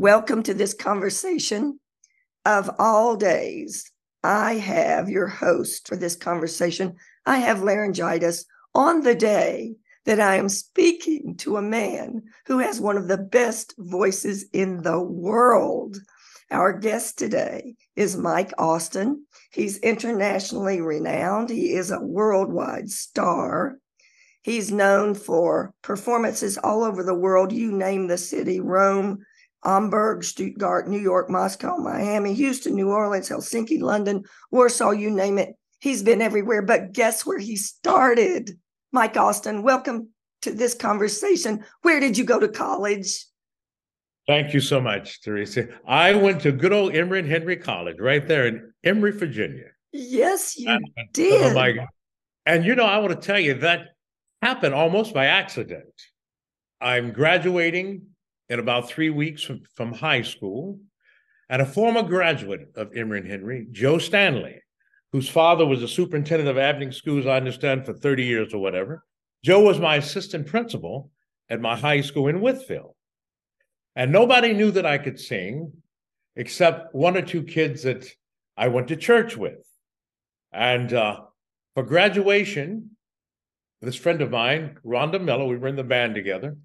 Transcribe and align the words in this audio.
Welcome 0.00 0.42
to 0.44 0.54
this 0.54 0.72
conversation 0.72 1.78
of 2.46 2.70
all 2.78 3.16
days. 3.16 3.92
I 4.24 4.54
have 4.54 5.10
your 5.10 5.26
host 5.26 5.86
for 5.86 5.94
this 5.94 6.16
conversation. 6.16 6.96
I 7.26 7.36
have 7.36 7.62
laryngitis 7.62 8.46
on 8.74 9.02
the 9.02 9.14
day 9.14 9.74
that 10.06 10.18
I 10.18 10.36
am 10.36 10.48
speaking 10.48 11.36
to 11.40 11.58
a 11.58 11.62
man 11.62 12.22
who 12.46 12.60
has 12.60 12.80
one 12.80 12.96
of 12.96 13.08
the 13.08 13.18
best 13.18 13.74
voices 13.76 14.46
in 14.54 14.80
the 14.84 15.02
world. 15.02 15.98
Our 16.50 16.72
guest 16.78 17.18
today 17.18 17.74
is 17.94 18.16
Mike 18.16 18.54
Austin. 18.56 19.26
He's 19.52 19.76
internationally 19.80 20.80
renowned, 20.80 21.50
he 21.50 21.74
is 21.74 21.90
a 21.90 22.00
worldwide 22.00 22.88
star. 22.88 23.76
He's 24.40 24.72
known 24.72 25.14
for 25.14 25.74
performances 25.82 26.56
all 26.56 26.84
over 26.84 27.02
the 27.02 27.12
world. 27.12 27.52
You 27.52 27.70
name 27.70 28.06
the 28.06 28.16
city 28.16 28.60
Rome, 28.60 29.26
Hamburg, 29.64 30.24
Stuttgart, 30.24 30.88
New 30.88 30.98
York, 30.98 31.28
Moscow, 31.28 31.76
Miami, 31.76 32.34
Houston, 32.34 32.74
New 32.74 32.90
Orleans, 32.90 33.28
Helsinki, 33.28 33.80
London, 33.80 34.24
Warsaw, 34.50 34.90
you 34.90 35.10
name 35.10 35.38
it. 35.38 35.54
He's 35.80 36.02
been 36.02 36.22
everywhere. 36.22 36.62
But 36.62 36.92
guess 36.92 37.24
where 37.26 37.38
he 37.38 37.56
started? 37.56 38.58
Mike 38.92 39.16
Austin, 39.16 39.62
welcome 39.62 40.08
to 40.42 40.52
this 40.52 40.74
conversation. 40.74 41.64
Where 41.82 42.00
did 42.00 42.16
you 42.18 42.24
go 42.24 42.38
to 42.38 42.48
college? 42.48 43.26
Thank 44.26 44.54
you 44.54 44.60
so 44.60 44.80
much, 44.80 45.22
Teresa. 45.22 45.68
I 45.86 46.14
went 46.14 46.42
to 46.42 46.52
good 46.52 46.72
old 46.72 46.94
Emory 46.94 47.20
and 47.20 47.28
Henry 47.28 47.56
College 47.56 47.96
right 47.98 48.26
there 48.26 48.46
in 48.46 48.72
Emory, 48.84 49.12
Virginia. 49.12 49.66
Yes, 49.92 50.56
you 50.56 50.70
and, 50.70 50.84
oh 50.98 51.02
did. 51.12 51.50
Oh 51.50 51.54
my 51.54 51.72
God. 51.72 51.88
And 52.46 52.64
you 52.64 52.74
know, 52.74 52.84
I 52.84 52.98
want 52.98 53.10
to 53.10 53.26
tell 53.26 53.40
you 53.40 53.54
that 53.54 53.88
happened 54.40 54.74
almost 54.74 55.12
by 55.12 55.26
accident. 55.26 55.92
I'm 56.80 57.12
graduating 57.12 58.02
in 58.50 58.58
about 58.58 58.90
three 58.90 59.10
weeks 59.10 59.42
from, 59.42 59.62
from 59.74 59.92
high 59.92 60.22
school, 60.22 60.78
and 61.48 61.62
a 61.62 61.66
former 61.66 62.02
graduate 62.02 62.72
of 62.76 62.94
Emory 62.94 63.20
and 63.20 63.28
Henry, 63.28 63.66
Joe 63.70 63.98
Stanley, 63.98 64.60
whose 65.12 65.28
father 65.28 65.64
was 65.64 65.82
a 65.82 65.88
superintendent 65.88 66.50
of 66.50 66.58
Abney 66.58 66.92
schools, 66.92 67.26
I 67.26 67.36
understand, 67.36 67.86
for 67.86 67.94
30 67.94 68.24
years 68.24 68.52
or 68.52 68.58
whatever. 68.58 69.04
Joe 69.44 69.62
was 69.62 69.78
my 69.78 69.96
assistant 69.96 70.46
principal 70.46 71.10
at 71.48 71.60
my 71.60 71.76
high 71.76 72.02
school 72.02 72.28
in 72.28 72.40
Wytheville. 72.40 72.94
And 73.96 74.12
nobody 74.12 74.52
knew 74.52 74.70
that 74.72 74.86
I 74.86 74.98
could 74.98 75.18
sing 75.18 75.72
except 76.36 76.94
one 76.94 77.16
or 77.16 77.22
two 77.22 77.42
kids 77.42 77.84
that 77.84 78.06
I 78.56 78.68
went 78.68 78.88
to 78.88 78.96
church 78.96 79.36
with. 79.36 79.66
And 80.52 80.92
uh, 80.92 81.20
for 81.74 81.82
graduation, 81.82 82.96
this 83.80 83.96
friend 83.96 84.20
of 84.20 84.30
mine, 84.30 84.76
Rhonda 84.84 85.22
Miller, 85.22 85.46
we 85.46 85.56
were 85.56 85.68
in 85.68 85.76
the 85.76 85.84
band 85.84 86.14
together. 86.14 86.56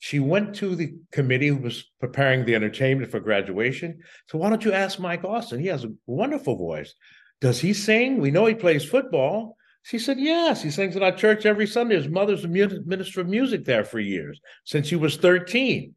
She 0.00 0.20
went 0.20 0.54
to 0.56 0.76
the 0.76 0.94
committee 1.10 1.48
who 1.48 1.56
was 1.56 1.84
preparing 2.00 2.44
the 2.44 2.54
entertainment 2.54 3.10
for 3.10 3.20
graduation. 3.20 3.98
So 4.28 4.38
why 4.38 4.48
don't 4.48 4.64
you 4.64 4.72
ask 4.72 5.00
Mike 5.00 5.24
Austin? 5.24 5.60
He 5.60 5.66
has 5.66 5.84
a 5.84 5.92
wonderful 6.06 6.56
voice. 6.56 6.94
Does 7.40 7.60
he 7.60 7.72
sing? 7.72 8.20
We 8.20 8.30
know 8.30 8.46
he 8.46 8.54
plays 8.54 8.84
football. 8.84 9.56
She 9.82 9.98
said, 9.98 10.18
Yes, 10.18 10.62
he 10.62 10.70
sings 10.70 10.96
in 10.96 11.02
our 11.02 11.12
church 11.12 11.46
every 11.46 11.66
Sunday. 11.66 11.96
His 11.96 12.08
mother's 12.08 12.44
a 12.44 12.48
minister 12.48 13.20
of 13.20 13.28
music 13.28 13.64
there 13.64 13.84
for 13.84 13.98
years 13.98 14.40
since 14.64 14.88
he 14.88 14.96
was 14.96 15.16
13. 15.16 15.94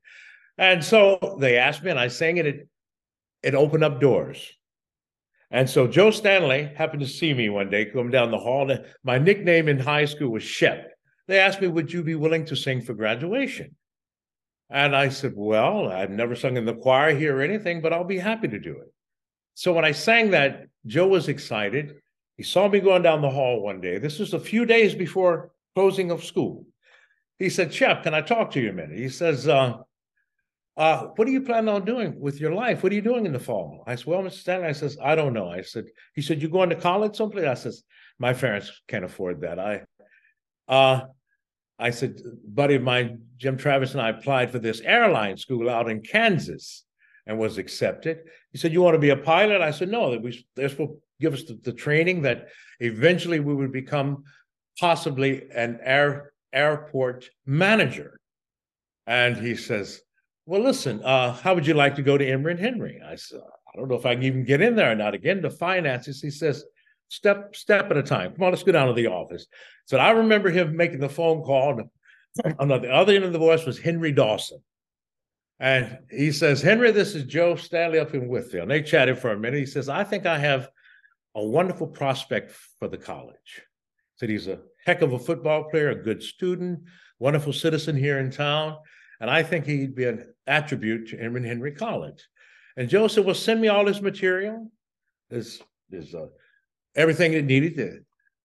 And 0.58 0.83
so 0.83 1.38
they 1.39 1.58
asked 1.58 1.83
me, 1.83 1.91
and 1.91 1.99
I 1.99 2.08
sang 2.08 2.38
it. 2.38 2.45
It, 2.45 2.67
it 3.43 3.55
opened 3.55 3.83
up 3.83 3.99
doors. 3.99 4.52
And 5.49 5.69
so 5.69 5.88
Joe 5.88 6.11
Stanley 6.11 6.71
happened 6.75 7.02
to 7.02 7.08
see 7.08 7.33
me 7.33 7.49
one 7.49 7.69
day 7.69 7.86
come 7.86 8.09
down 8.09 8.31
the 8.31 8.38
hall. 8.38 8.71
My 9.03 9.17
nickname 9.17 9.67
in 9.67 9.80
high 9.80 10.05
school 10.05 10.30
was 10.30 10.43
Shep. 10.43 10.91
They 11.27 11.39
asked 11.39 11.61
me, 11.61 11.67
Would 11.67 11.91
you 11.91 12.03
be 12.03 12.15
willing 12.15 12.45
to 12.45 12.55
sing 12.55 12.81
for 12.81 12.93
graduation? 12.93 13.75
And 14.72 14.95
I 14.95 15.09
said, 15.09 15.33
Well, 15.36 15.91
I've 15.91 16.09
never 16.09 16.36
sung 16.36 16.58
in 16.58 16.66
the 16.66 16.73
choir 16.73 17.14
here 17.16 17.38
or 17.38 17.41
anything, 17.41 17.81
but 17.81 17.91
I'll 17.91 18.03
be 18.05 18.19
happy 18.19 18.47
to 18.47 18.59
do 18.59 18.80
it. 18.80 18.94
So 19.53 19.73
when 19.73 19.86
I 19.86 19.91
sang 19.91 20.31
that, 20.31 20.67
Joe 20.86 21.08
was 21.08 21.27
excited. 21.27 21.97
He 22.38 22.44
saw 22.44 22.67
me 22.67 22.80
going 22.80 23.03
down 23.03 23.22
the 23.22 23.30
hall 23.30 23.61
one 23.61 23.81
day. 23.81 23.97
This 23.97 24.17
was 24.17 24.33
a 24.33 24.39
few 24.39 24.66
days 24.66 24.95
before 24.95 25.52
closing 25.76 26.09
of 26.09 26.23
school. 26.23 26.65
He 27.37 27.49
said, 27.49 27.73
Chef, 27.73 28.04
can 28.04 28.14
I 28.14 28.21
talk 28.21 28.52
to 28.52 28.61
you 28.61 28.70
a 28.70 28.73
minute? 28.73 28.98
He 28.98 29.09
says, 29.09 29.48
uh, 29.48 29.77
uh, 30.77 31.08
what 31.15 31.27
are 31.27 31.32
you 31.32 31.42
planning 31.42 31.70
on 31.70 31.83
doing 31.83 32.20
with 32.20 32.39
your 32.39 32.53
life? 32.53 32.82
What 32.82 32.92
are 32.92 32.95
you 32.95 33.02
doing 33.02 33.26
in 33.26 33.33
the 33.33 33.39
fall? 33.39 33.83
I 33.86 33.95
said, 33.95 34.05
well, 34.05 34.21
Mr. 34.21 34.32
Stanley, 34.32 34.67
I 34.67 34.71
says, 34.71 34.98
I 35.03 35.15
don't 35.15 35.33
know. 35.33 35.49
I 35.49 35.61
said, 35.61 35.86
he 36.15 36.21
said, 36.21 36.42
you 36.42 36.49
going 36.49 36.70
to 36.70 36.76
college 36.76 37.15
someplace? 37.15 37.45
I 37.45 37.55
says, 37.55 37.83
my 38.20 38.33
parents 38.33 38.71
can't 38.88 39.03
afford 39.03 39.42
that. 39.42 39.59
I, 39.59 39.82
uh, 40.67 41.02
I 41.81 41.89
said, 41.89 42.21
buddy 42.45 42.75
of 42.75 42.83
mine, 42.83 43.23
Jim 43.37 43.58
Travis 43.58 43.93
and 43.93 44.02
I 44.02 44.09
applied 44.09 44.52
for 44.52 44.59
this 44.59 44.81
airline 44.81 45.36
school 45.36 45.69
out 45.69 45.89
in 45.89 46.02
Kansas 46.02 46.86
and 47.25 47.39
was 47.39 47.58
accepted. 47.58 48.19
He 48.52 48.59
said, 48.59 48.71
You 48.71 48.81
want 48.81 48.95
to 48.95 48.99
be 48.99 49.09
a 49.09 49.17
pilot? 49.17 49.61
I 49.61 49.71
said, 49.71 49.89
No, 49.89 50.11
that 50.11 50.21
we 50.21 50.45
this 50.55 50.77
will 50.77 51.02
give 51.20 51.33
us 51.33 51.43
the, 51.43 51.59
the, 51.64 51.73
training 51.73 52.21
that 52.21 52.47
eventually 52.80 53.39
we 53.39 53.53
would 53.53 53.71
become 53.71 54.23
possibly 54.80 55.43
an 55.55 55.80
air 55.83 56.33
airport 56.53 57.30
manager. 57.45 58.20
And 59.08 59.36
he 59.36 59.55
says, 59.55 60.02
Well, 60.45 60.61
listen, 60.61 61.02
uh, 61.03 61.33
how 61.33 61.55
would 61.55 61.65
you 61.65 61.73
like 61.73 61.95
to 61.95 62.03
go 62.03 62.17
to 62.17 62.25
Emory 62.25 62.52
and 62.52 62.59
Henry? 62.59 63.02
I 63.05 63.15
said, 63.15 63.39
I 63.73 63.77
don't 63.77 63.87
know 63.87 63.95
if 63.95 64.05
I 64.05 64.14
can 64.14 64.23
even 64.23 64.43
get 64.43 64.61
in 64.61 64.75
there 64.75 64.91
or 64.91 64.95
not. 64.95 65.15
Again, 65.15 65.41
the 65.41 65.49
finances, 65.49 66.21
he 66.21 66.30
says, 66.30 66.64
step 67.11 67.55
step 67.55 67.92
at 67.92 67.98
a 67.98 68.04
time. 68.04 68.33
Come 68.33 68.45
on, 68.45 68.52
let's 68.52 68.64
go 68.64 68.72
down 68.72 68.88
to 68.88 68.94
the 68.94 69.08
office. 69.08 69.45
So 69.86 69.98
I 69.98 70.11
remember 70.11 70.49
him 70.49 70.76
making 70.76 70.99
the 70.99 71.10
phone 71.10 71.44
call. 71.44 71.80
And 72.44 72.55
on 72.60 72.70
the 72.70 72.89
other 72.89 73.14
end 73.14 73.26
of 73.26 73.33
the 73.33 73.39
voice 73.39 73.66
was 73.66 73.77
Henry 73.77 74.14
Dawson. 74.14 74.60
And 75.60 76.00
he 76.10 76.32
says, 76.32 76.61
Henry, 76.61 76.92
this 76.92 77.14
is 77.14 77.26
Joe 77.26 77.55
Stanley 77.55 78.00
up 78.00 78.14
in 78.14 78.30
Wytheville. 78.30 78.64
And 78.64 78.71
they 78.71 78.82
chatted 78.82 79.20
for 79.20 79.32
a 79.32 79.38
minute. 79.38 79.60
He 79.60 79.66
says, 79.66 79.89
I 79.89 80.04
think 80.04 80.26
I 80.26 80.39
have 80.39 80.70
a 81.36 81.44
wonderful 81.44 81.86
prospect 81.86 82.52
for 82.80 82.88
the 82.88 82.98
college. 82.98 83.61
Said 84.16 84.30
he's 84.30 84.48
a 84.48 84.60
heck 84.86 85.02
of 85.02 85.14
a 85.14 85.20
football 85.20 85.66
player, 85.66 85.89
a 85.89 86.04
good 86.04 86.23
student, 86.23 86.80
wonderful 87.20 87.54
citizen 87.54 87.95
here 87.95 88.20
in 88.20 88.32
town. 88.32 88.77
And 89.20 89.30
I 89.30 89.44
think 89.44 89.66
he'd 89.66 89.94
be 89.94 90.05
an 90.05 90.33
attribute 90.48 91.10
to 91.10 91.21
Emory 91.21 91.48
Henry 91.48 91.73
College. 91.73 92.26
And 92.77 92.89
Joe 92.89 93.08
said, 93.08 93.26
Well, 93.26 93.36
send 93.36 93.61
me 93.61 93.67
all 93.67 93.86
this 93.86 94.02
material. 94.02 94.71
There's, 95.30 95.61
there's 95.89 96.16
uh, 96.16 96.27
everything 96.95 97.33
it 97.33 97.45
needed 97.45 97.75
to, 97.75 97.99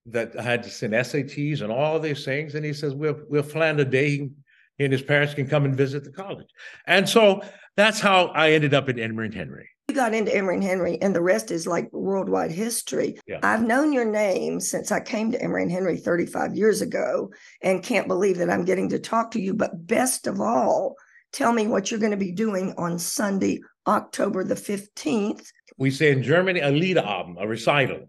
that 0.07 0.39
I 0.39 0.43
had 0.43 0.63
to 0.65 0.71
send 0.71 0.93
SATs 0.93 1.63
and 1.63 1.73
all 1.73 1.99
these 1.99 2.25
things. 2.25 2.55
And 2.55 2.65
he 2.65 2.73
says, 2.73 2.95
we'll, 2.95 3.21
we'll 3.29 3.43
plan 3.43 3.79
a 3.81 3.85
day 3.85 4.11
he, 4.11 4.31
and 4.79 4.93
his 4.93 5.03
parents 5.03 5.35
can 5.35 5.47
come 5.47 5.65
and 5.65 5.77
visit 5.77 6.05
the 6.05 6.13
college. 6.13 6.49
And 6.87 7.09
so 7.09 7.43
that's 7.77 8.01
how 8.01 8.27
I 8.27 8.53
ended 8.53 8.75
up 8.75 8.89
at 8.89 8.99
Emory 8.99 9.27
and 9.27 9.35
Henry. 9.35 9.69
You 9.89 9.95
got 9.95 10.15
into 10.15 10.35
Emory 10.35 10.57
and 10.57 10.65
Henry, 10.65 11.01
and 11.01 11.15
the 11.15 11.23
rest 11.23 11.51
is 11.51 11.67
like 11.67 11.93
worldwide 11.93 12.51
history. 12.51 13.19
Yeah. 13.27 13.39
I've 13.43 13.63
known 13.63 13.93
your 13.93 14.05
name 14.05 14.59
since 14.59 14.91
I 14.91 14.99
came 14.99 15.31
to 15.31 15.41
Emory 15.41 15.63
and 15.63 15.71
Henry 15.71 15.97
35 15.97 16.57
years 16.57 16.83
ago 16.83 17.31
and 17.63 17.85
can't 17.85 18.09
believe 18.09 18.39
that 18.39 18.51
I'm 18.51 18.65
getting 18.65 18.89
to 18.91 18.99
talk 18.99 19.31
to 19.33 19.41
you. 19.41 19.55
But 19.55 19.87
best 19.87 20.27
of 20.27 20.41
all, 20.41 20.97
tell 21.33 21.53
me 21.53 21.69
what 21.69 21.91
you're 21.91 22.01
going 22.01 22.11
to 22.11 22.17
be 22.17 22.33
doing 22.33 22.75
on 22.77 22.99
Sunday, 22.99 23.61
October 23.87 24.43
the 24.43 24.57
15th. 24.57 25.47
We 25.79 25.93
say 25.93 26.11
in 26.11 26.23
Germany, 26.23 26.61
a 26.61 26.73
Liederabend, 26.73 27.37
a 27.41 27.47
recital. 27.47 28.09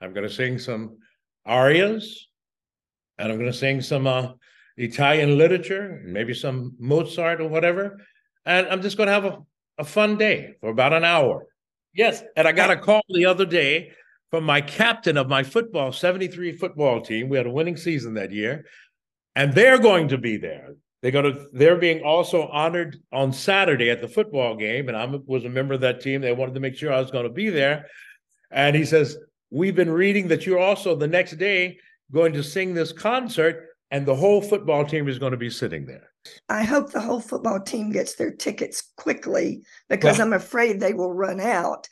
I'm 0.00 0.12
going 0.12 0.26
to 0.26 0.32
sing 0.32 0.58
some 0.58 0.98
arias, 1.44 2.28
and 3.18 3.30
I'm 3.30 3.38
going 3.38 3.50
to 3.50 3.56
sing 3.56 3.80
some 3.80 4.06
uh, 4.06 4.32
Italian 4.76 5.36
literature, 5.36 6.00
maybe 6.04 6.34
some 6.34 6.74
Mozart 6.78 7.40
or 7.40 7.48
whatever. 7.48 7.98
And 8.46 8.66
I'm 8.68 8.82
just 8.82 8.96
going 8.96 9.08
to 9.08 9.12
have 9.12 9.26
a, 9.26 9.38
a 9.78 9.84
fun 9.84 10.16
day 10.16 10.54
for 10.60 10.70
about 10.70 10.92
an 10.92 11.04
hour. 11.04 11.46
Yes. 11.94 12.22
And 12.36 12.48
I 12.48 12.52
got 12.52 12.70
a 12.70 12.76
call 12.76 13.02
the 13.08 13.26
other 13.26 13.44
day 13.44 13.92
from 14.30 14.44
my 14.44 14.60
captain 14.60 15.16
of 15.16 15.28
my 15.28 15.42
football 15.42 15.92
73 15.92 16.52
football 16.52 17.02
team. 17.02 17.28
We 17.28 17.36
had 17.36 17.46
a 17.46 17.50
winning 17.50 17.76
season 17.76 18.14
that 18.14 18.32
year, 18.32 18.64
and 19.34 19.52
they're 19.52 19.78
going 19.78 20.08
to 20.08 20.18
be 20.18 20.36
there. 20.36 20.74
They're 21.02 21.10
going 21.10 21.32
to. 21.32 21.46
They're 21.52 21.78
being 21.78 22.02
also 22.02 22.46
honored 22.48 22.98
on 23.10 23.32
Saturday 23.32 23.90
at 23.90 24.02
the 24.02 24.08
football 24.08 24.54
game, 24.54 24.88
and 24.88 24.96
I 24.96 25.06
was 25.26 25.44
a 25.46 25.48
member 25.48 25.74
of 25.74 25.80
that 25.80 26.00
team. 26.00 26.20
They 26.20 26.32
wanted 26.32 26.54
to 26.54 26.60
make 26.60 26.76
sure 26.76 26.92
I 26.92 27.00
was 27.00 27.10
going 27.10 27.24
to 27.24 27.32
be 27.32 27.48
there. 27.48 27.86
And 28.50 28.76
he 28.76 28.84
says, 28.84 29.16
we've 29.50 29.74
been 29.74 29.90
reading 29.90 30.28
that 30.28 30.46
you're 30.46 30.58
also 30.58 30.94
the 30.94 31.08
next 31.08 31.32
day 31.32 31.78
going 32.12 32.32
to 32.32 32.42
sing 32.42 32.74
this 32.74 32.92
concert 32.92 33.66
and 33.90 34.06
the 34.06 34.14
whole 34.14 34.40
football 34.40 34.84
team 34.84 35.08
is 35.08 35.18
going 35.18 35.32
to 35.32 35.36
be 35.36 35.50
sitting 35.50 35.86
there. 35.86 36.10
I 36.48 36.62
hope 36.62 36.92
the 36.92 37.00
whole 37.00 37.20
football 37.20 37.60
team 37.60 37.90
gets 37.90 38.14
their 38.14 38.30
tickets 38.30 38.82
quickly 38.96 39.62
because 39.88 40.18
well, 40.18 40.28
I'm 40.28 40.32
afraid 40.32 40.78
they 40.78 40.94
will 40.94 41.12
run 41.12 41.40
out. 41.40 41.88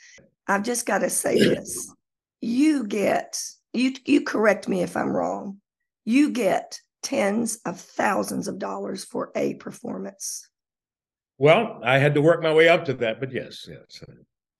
I've 0.46 0.62
just 0.62 0.86
got 0.86 0.98
to 0.98 1.10
say 1.10 1.38
this. 1.38 1.92
You 2.40 2.86
get 2.86 3.40
you 3.72 3.94
you 4.04 4.22
correct 4.22 4.68
me 4.68 4.82
if 4.82 4.96
I'm 4.96 5.10
wrong. 5.10 5.60
You 6.04 6.30
get 6.30 6.80
tens 7.02 7.58
of 7.64 7.80
thousands 7.80 8.48
of 8.48 8.58
dollars 8.58 9.04
for 9.04 9.30
a 9.34 9.54
performance. 9.54 10.48
Well, 11.38 11.80
I 11.84 11.98
had 11.98 12.14
to 12.14 12.22
work 12.22 12.42
my 12.42 12.52
way 12.52 12.68
up 12.68 12.84
to 12.86 12.94
that, 12.94 13.20
but 13.20 13.32
yes, 13.32 13.68
yes. 13.68 14.04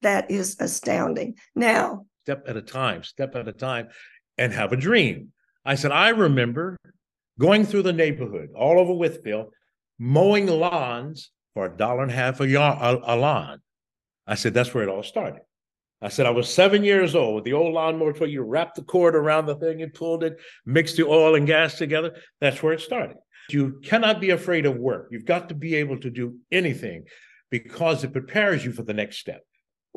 That 0.03 0.31
is 0.31 0.57
astounding. 0.61 1.35
Now, 1.57 2.07
step 2.29 2.45
at 2.47 2.59
a 2.59 2.63
time, 2.63 3.03
step 3.03 3.35
at 3.37 3.49
a 3.49 3.53
time, 3.55 3.89
and 4.37 4.53
have 4.53 4.71
a 4.75 4.77
dream. 4.77 5.33
I 5.65 5.77
said, 5.77 5.93
I 5.93 6.11
remember 6.11 6.77
going 7.41 7.65
through 7.65 7.85
the 7.85 7.93
neighborhood 7.95 8.51
all 8.55 8.79
over 8.79 8.93
Wytheville, 8.93 9.47
mowing 9.99 10.47
lawns 10.47 11.31
for 11.55 11.65
a 11.65 11.75
dollar 11.75 12.03
and 12.03 12.13
a 12.13 12.15
half 12.15 12.43
a, 12.43 12.47
yard, 12.47 12.79
a, 12.83 13.15
a 13.15 13.17
lawn. 13.17 13.61
I 14.27 14.35
said, 14.35 14.53
that's 14.53 14.75
where 14.75 14.83
it 14.83 14.91
all 14.91 15.03
started. 15.03 15.41
I 16.03 16.11
said, 16.11 16.27
I 16.27 16.31
was 16.31 16.53
seven 16.53 16.85
years 16.85 17.15
old 17.15 17.37
with 17.37 17.45
the 17.45 17.55
old 17.55 17.73
lawnmower 17.73 18.13
where 18.13 18.29
you 18.29 18.43
wrapped 18.43 18.77
the 18.77 18.83
cord 18.83 19.17
around 19.17 19.47
the 19.47 19.57
thing 19.57 19.81
and 19.81 19.95
pulled 19.95 20.23
it, 20.23 20.39
mixed 20.67 20.99
the 20.99 21.07
oil 21.07 21.35
and 21.35 21.47
gas 21.47 21.79
together. 21.79 22.15
That's 22.43 22.63
where 22.63 22.75
it 22.75 22.83
started. 22.83 23.17
You 23.49 23.81
cannot 23.83 24.21
be 24.21 24.31
afraid 24.31 24.67
of 24.67 24.77
work. 24.77 25.09
You've 25.11 25.25
got 25.25 25.49
to 25.49 25.55
be 25.55 25.77
able 25.77 25.99
to 26.01 26.11
do 26.11 26.37
anything 26.53 27.05
because 27.51 28.05
it 28.05 28.13
prepares 28.13 28.67
you 28.67 28.73
for 28.73 28.83
the 28.83 28.93
next 28.93 29.17
step. 29.17 29.43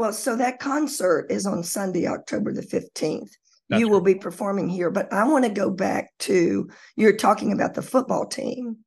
Well, 0.01 0.13
so 0.13 0.36
that 0.36 0.57
concert 0.57 1.27
is 1.30 1.45
on 1.45 1.63
Sunday, 1.63 2.07
October 2.07 2.51
the 2.51 2.63
15th. 2.63 3.30
That's 3.69 3.80
you 3.80 3.88
will 3.88 4.01
be 4.01 4.15
performing 4.15 4.68
here, 4.68 4.89
but 4.89 5.13
I 5.13 5.27
want 5.27 5.45
to 5.45 5.51
go 5.51 5.69
back 5.69 6.09
to 6.21 6.68
you're 6.95 7.15
talking 7.15 7.51
about 7.51 7.75
the 7.75 7.83
football 7.83 8.25
team. 8.25 8.77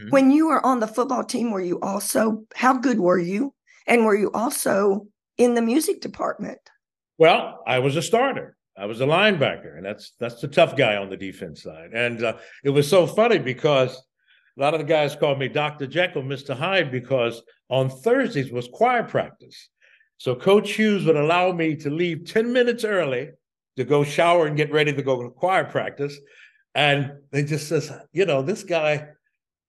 Mm-hmm. 0.00 0.08
When 0.10 0.32
you 0.32 0.48
were 0.48 0.66
on 0.66 0.80
the 0.80 0.88
football 0.88 1.22
team, 1.22 1.52
were 1.52 1.60
you 1.60 1.78
also, 1.78 2.42
how 2.56 2.76
good 2.76 2.98
were 2.98 3.20
you? 3.20 3.54
And 3.86 4.04
were 4.04 4.16
you 4.16 4.32
also 4.32 5.06
in 5.38 5.54
the 5.54 5.62
music 5.62 6.00
department? 6.00 6.58
Well, 7.18 7.62
I 7.68 7.78
was 7.78 7.94
a 7.94 8.02
starter. 8.02 8.56
I 8.76 8.86
was 8.86 9.00
a 9.00 9.06
linebacker, 9.06 9.76
and 9.76 9.86
that's 9.86 10.14
that's 10.18 10.40
the 10.40 10.48
tough 10.48 10.74
guy 10.74 10.96
on 10.96 11.08
the 11.08 11.16
defense 11.16 11.62
side. 11.62 11.90
And 11.94 12.20
uh, 12.24 12.38
it 12.64 12.70
was 12.70 12.90
so 12.90 13.06
funny 13.06 13.38
because 13.38 13.96
a 14.58 14.60
lot 14.60 14.74
of 14.74 14.80
the 14.80 14.86
guys 14.86 15.14
called 15.14 15.38
me 15.38 15.46
Dr. 15.46 15.86
Jekyll, 15.86 16.24
Mr. 16.24 16.56
Hyde, 16.56 16.90
because 16.90 17.42
on 17.68 17.88
Thursdays 17.88 18.50
was 18.50 18.68
choir 18.72 19.04
practice. 19.04 19.68
So 20.18 20.34
Coach 20.34 20.72
Hughes 20.72 21.04
would 21.04 21.16
allow 21.16 21.52
me 21.52 21.76
to 21.76 21.90
leave 21.90 22.24
10 22.26 22.52
minutes 22.52 22.84
early 22.84 23.30
to 23.76 23.84
go 23.84 24.04
shower 24.04 24.46
and 24.46 24.56
get 24.56 24.72
ready 24.72 24.92
to 24.92 25.02
go 25.02 25.22
to 25.22 25.30
choir 25.30 25.64
practice. 25.64 26.16
And 26.74 27.12
they 27.30 27.44
just 27.44 27.68
says, 27.68 27.92
you 28.12 28.24
know, 28.24 28.42
this 28.42 28.62
guy 28.62 29.08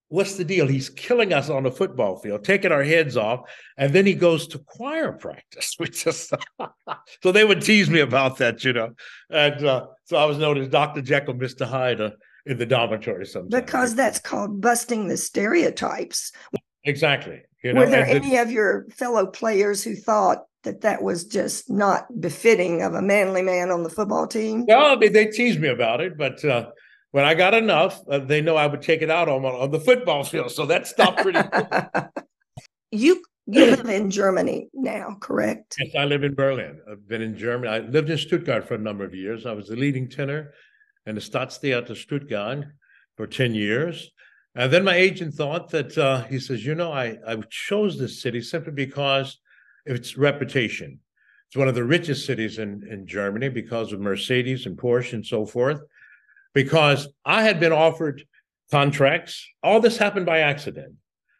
what's 0.10 0.36
the 0.36 0.44
deal? 0.44 0.68
He's 0.68 0.90
killing 0.90 1.34
us 1.34 1.50
on 1.50 1.64
the 1.64 1.72
football 1.72 2.18
field, 2.18 2.44
taking 2.44 2.72
our 2.72 2.84
heads 2.84 3.18
off, 3.18 3.42
and 3.78 3.94
then 3.94 4.06
he 4.06 4.14
goes 4.14 4.48
to 4.50 4.60
choir 4.60 5.12
practice. 5.12 5.76
Which 5.78 6.04
just 6.04 6.34
so 7.24 7.32
they 7.32 7.46
would 7.46 7.62
tease 7.62 7.90
me 7.90 8.00
about 8.00 8.38
that, 8.38 8.64
you 8.64 8.74
know. 8.74 8.92
And 9.30 9.66
uh, 9.66 9.88
so 10.06 10.18
I 10.18 10.26
was 10.26 10.38
known 10.38 10.58
as 10.58 10.68
Dr. 10.68 11.02
Jekyll, 11.02 11.36
Mr. 11.36 11.66
Hyde 11.66 12.02
uh, 12.02 12.12
in 12.46 12.58
the 12.58 12.66
dormitory 12.66 13.26
sometimes. 13.26 13.64
Because 13.64 13.96
that's 13.96 14.20
called 14.20 14.62
busting 14.62 15.08
the 15.08 15.18
stereotypes. 15.18 16.32
Exactly. 16.86 17.42
You 17.64 17.74
know, 17.74 17.82
Were 17.82 17.90
there 17.90 18.06
any 18.06 18.38
of 18.38 18.52
your 18.52 18.86
fellow 18.92 19.26
players 19.26 19.84
who 19.84 19.96
thought 19.96 20.46
that 20.64 20.82
that 20.82 21.02
was 21.02 21.26
just 21.26 21.70
not 21.70 22.06
befitting 22.22 22.84
of 22.84 22.94
a 22.94 23.02
manly 23.02 23.42
man 23.42 23.72
on 23.72 23.84
the 23.84 23.90
football 23.90 24.28
team? 24.28 24.66
Well, 24.68 24.94
I 24.94 24.96
mean, 24.96 25.14
they 25.14 25.26
teased 25.28 25.60
me 25.60 25.70
about 25.70 26.02
it, 26.02 26.18
but 26.18 26.44
uh, 26.46 26.70
when 27.12 27.26
I 27.26 27.34
got 27.34 27.54
enough, 27.54 28.02
uh, 28.10 28.20
they 28.20 28.42
know 28.42 28.56
I 28.56 28.68
would 28.68 28.82
take 28.82 29.02
it 29.02 29.10
out 29.10 29.30
on 29.30 29.46
on 29.46 29.72
the 29.72 29.80
football 29.80 30.24
field. 30.24 30.52
So 30.52 30.66
that 30.68 30.86
stopped 30.86 31.22
pretty. 31.22 31.40
you 32.92 33.24
you 33.48 33.66
live 33.66 33.90
in 33.90 34.10
Germany 34.10 34.70
now, 34.74 35.18
correct? 35.20 35.76
Yes, 35.80 35.96
I 35.98 36.06
live 36.06 36.24
in 36.24 36.34
Berlin. 36.34 36.80
I've 36.92 37.08
been 37.08 37.22
in 37.22 37.38
Germany. 37.38 37.72
I 37.72 37.80
lived 37.80 38.10
in 38.10 38.18
Stuttgart 38.18 38.68
for 38.68 38.76
a 38.76 38.80
number 38.80 39.06
of 39.06 39.14
years. 39.14 39.46
I 39.46 39.54
was 39.54 39.68
the 39.68 39.76
leading 39.76 40.10
tenor 40.10 40.52
in 41.06 41.16
the 41.16 41.22
Staatstheater 41.22 41.96
Stuttgart 41.96 42.66
for 43.16 43.28
10 43.28 43.54
years. 43.54 44.12
And 44.56 44.72
then 44.72 44.86
my 44.86 44.96
agent 44.96 45.34
thought 45.34 45.69
that 45.72 45.98
uh, 45.98 46.24
he 46.24 46.40
says, 46.40 46.66
you 46.66 46.75
know, 46.75 46.92
I, 46.92 47.18
I 47.28 47.38
chose 47.50 47.98
this 47.98 48.22
city 48.22 48.42
simply 48.42 48.72
because 48.72 49.40
of 49.86 49.96
its 49.96 50.18
reputation. 50.18 51.00
It's 51.48 51.57
one 51.57 51.68
of 51.68 51.75
the 51.75 51.84
richest 51.84 52.25
cities 52.25 52.57
in, 52.57 52.88
in 52.90 53.06
Germany 53.06 53.50
because 53.50 53.92
of 53.92 54.00
Mercedes 54.00 54.66
and 54.66 54.78
Porsche 54.78 55.13
and 55.13 55.25
so 55.25 55.46
forth 55.46 55.81
because 56.54 57.10
I 57.25 57.44
had 57.44 57.60
been 57.60 57.74
offered 57.74 58.24
contracts. 58.72 59.46
All 59.62 59.80
this 59.80 59.98
happened 59.98 60.25
by 60.25 60.40
accident. 60.40 60.96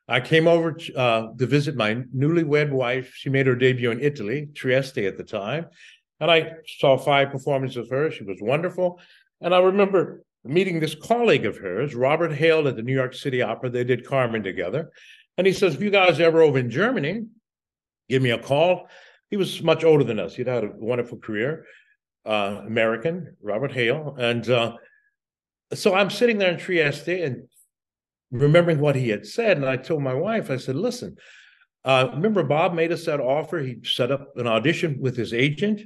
I 0.08 0.20
came 0.20 0.48
over 0.48 0.78
uh, 0.96 1.28
to 1.40 1.48
visit 1.48 1.76
my 1.76 1.96
newlywed 2.16 2.70
wife. 2.70 3.14
She 3.16 3.30
made 3.30 3.48
her 3.48 3.56
debut 3.56 3.90
in 3.90 4.02
Italy, 4.02 4.50
Trieste 4.54 5.00
at 5.00 5.18
the 5.18 5.24
time. 5.24 5.68
And 6.20 6.30
I 6.30 6.52
saw 6.80 6.98
five 6.98 7.32
performances 7.32 7.78
of 7.78 7.90
her. 7.90 8.12
She 8.12 8.24
was 8.24 8.38
wonderful. 8.40 9.00
And 9.42 9.56
I 9.56 9.60
remember 9.60 10.24
meeting 10.46 10.80
this 10.80 10.96
colleague 10.96 11.46
of 11.46 11.58
hers, 11.58 11.96
Robert 11.96 12.32
Hale 12.32 12.68
at 12.68 12.76
the 12.76 12.82
New 12.84 12.94
York 12.94 13.14
City 13.14 13.42
Opera. 13.42 13.70
They 13.70 13.84
did 13.84 14.08
Carmen 14.08 14.44
together. 14.44 14.92
And 15.38 15.46
he 15.46 15.54
says, 15.54 15.76
if 15.76 15.82
you 15.82 15.90
guys 15.90 16.20
ever 16.20 16.42
over 16.42 16.58
in 16.58 16.70
Germany, 16.70 17.26
give 18.10 18.22
me 18.22 18.32
a 18.32 18.38
call. 18.38 18.88
He 19.30 19.38
was 19.38 19.62
much 19.62 19.84
older 19.84 20.04
than 20.04 20.20
us. 20.20 20.36
He'd 20.36 20.48
had 20.48 20.64
a 20.64 20.72
wonderful 20.76 21.18
career, 21.18 21.66
uh, 22.26 22.62
American, 22.66 23.36
Robert 23.42 23.72
Hale. 23.72 24.16
And 24.18 24.50
uh, 24.50 24.78
so 25.74 25.94
I'm 25.94 26.10
sitting 26.10 26.38
there 26.38 26.52
in 26.52 26.60
Trieste 26.60 27.10
and 27.10 27.48
remembering 28.32 28.80
what 28.80 28.96
he 28.96 29.10
had 29.10 29.26
said. 29.26 29.58
And 29.58 29.66
I 29.66 29.78
told 29.78 30.04
my 30.04 30.14
wife, 30.14 30.50
I 30.50 30.58
said, 30.58 30.76
listen, 30.76 31.18
uh, 31.84 32.10
remember 32.14 32.44
Bob 32.44 32.74
made 32.74 32.92
us 32.92 33.06
that 33.06 33.20
offer? 33.20 33.60
He 33.60 33.78
set 33.84 34.12
up 34.12 34.38
an 34.38 34.48
audition 34.48 34.98
with 35.00 35.18
his 35.18 35.34
agent. 35.34 35.82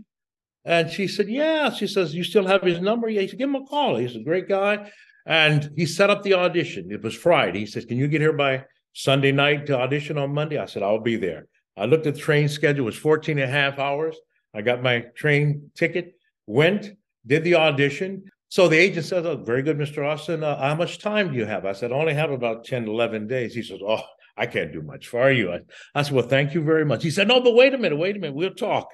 And 0.69 0.87
she 0.87 1.07
said, 1.07 1.27
yeah. 1.27 1.71
She 1.71 1.87
says, 1.87 2.13
you 2.13 2.23
still 2.23 2.45
have 2.45 2.61
his 2.61 2.79
number? 2.79 3.09
Yeah. 3.09 3.21
He 3.21 3.27
said, 3.27 3.39
give 3.39 3.49
him 3.49 3.55
a 3.55 3.65
call. 3.65 3.95
He's 3.95 4.15
a 4.15 4.19
great 4.19 4.47
guy. 4.47 4.91
And 5.25 5.71
he 5.75 5.87
set 5.87 6.11
up 6.11 6.21
the 6.21 6.35
audition. 6.35 6.91
It 6.91 7.01
was 7.01 7.15
Friday. 7.15 7.61
He 7.61 7.65
says, 7.65 7.85
can 7.85 7.97
you 7.97 8.07
get 8.07 8.21
here 8.21 8.33
by 8.33 8.65
Sunday 8.93 9.31
night 9.31 9.65
to 9.65 9.79
audition 9.79 10.19
on 10.19 10.31
Monday? 10.31 10.59
I 10.59 10.67
said, 10.67 10.83
I'll 10.83 10.99
be 10.99 11.15
there. 11.15 11.47
I 11.75 11.85
looked 11.85 12.05
at 12.05 12.13
the 12.13 12.19
train 12.21 12.47
schedule. 12.47 12.83
It 12.83 12.85
was 12.85 12.97
14 12.97 13.39
and 13.39 13.49
a 13.49 13.51
half 13.51 13.79
hours. 13.79 14.15
I 14.53 14.61
got 14.61 14.83
my 14.83 15.05
train 15.15 15.71
ticket, 15.73 16.13
went, 16.45 16.91
did 17.25 17.43
the 17.43 17.55
audition. 17.55 18.25
So 18.49 18.67
the 18.67 18.77
agent 18.77 19.07
says, 19.07 19.25
oh, 19.25 19.37
very 19.37 19.63
good, 19.63 19.77
Mr. 19.77 20.07
Austin. 20.07 20.43
Uh, 20.43 20.55
how 20.59 20.75
much 20.75 20.99
time 20.99 21.31
do 21.31 21.37
you 21.37 21.45
have? 21.45 21.65
I 21.65 21.71
said, 21.71 21.91
I 21.91 21.95
only 21.95 22.13
have 22.13 22.29
about 22.29 22.65
10, 22.65 22.87
11 22.87 23.25
days. 23.25 23.55
He 23.55 23.63
says, 23.63 23.79
oh, 23.83 24.03
I 24.37 24.45
can't 24.45 24.71
do 24.71 24.83
much 24.83 25.07
for 25.07 25.31
you. 25.31 25.51
I, 25.51 25.61
I 25.95 26.03
said, 26.03 26.13
well, 26.13 26.27
thank 26.27 26.53
you 26.53 26.61
very 26.61 26.85
much. 26.85 27.01
He 27.01 27.09
said, 27.09 27.27
no, 27.27 27.41
but 27.41 27.55
wait 27.55 27.73
a 27.73 27.77
minute, 27.79 27.97
wait 27.97 28.15
a 28.15 28.19
minute. 28.19 28.35
We'll 28.35 28.53
talk. 28.53 28.89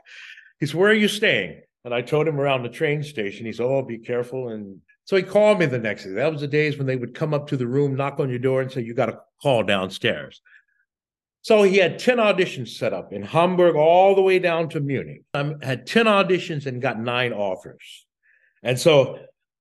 He 0.60 0.68
where 0.68 0.92
are 0.92 0.94
you 0.94 1.08
staying? 1.08 1.62
And 1.84 1.94
I 1.94 2.02
told 2.02 2.28
him 2.28 2.40
around 2.40 2.64
the 2.64 2.70
train 2.70 3.04
station. 3.04 3.46
He 3.46 3.54
said, 3.54 3.66
oh, 3.66 3.84
be 3.84 4.00
careful. 4.00 4.50
And 4.50 4.82
so 5.04 5.16
he 5.16 5.24
called 5.24 5.60
me 5.60 5.68
the 5.68 5.78
next 5.78 6.04
day. 6.04 6.12
That 6.12 6.32
was 6.32 6.42
the 6.42 6.48
days 6.48 6.78
when 6.78 6.88
they 6.88 6.96
would 6.96 7.14
come 7.14 7.34
up 7.34 7.48
to 7.48 7.58
the 7.58 7.68
room, 7.68 7.96
knock 7.96 8.20
on 8.20 8.30
your 8.30 8.40
door 8.40 8.62
and 8.62 8.72
say, 8.72 8.82
you 8.82 8.96
got 8.96 9.06
to 9.08 9.20
call 9.42 9.64
downstairs. 9.64 10.42
So 11.44 11.62
he 11.62 11.78
had 11.78 12.00
10 12.00 12.18
auditions 12.18 12.70
set 12.70 12.92
up 12.92 13.14
in 13.14 13.22
Hamburg 13.22 13.76
all 13.76 14.16
the 14.16 14.24
way 14.24 14.40
down 14.40 14.70
to 14.70 14.80
Munich. 14.80 15.22
I 15.36 15.54
had 15.62 15.86
10 15.86 16.08
auditions 16.08 16.66
and 16.66 16.82
got 16.82 17.00
nine 17.00 17.34
offers. 17.34 18.08
And 18.64 18.80
so 18.80 19.20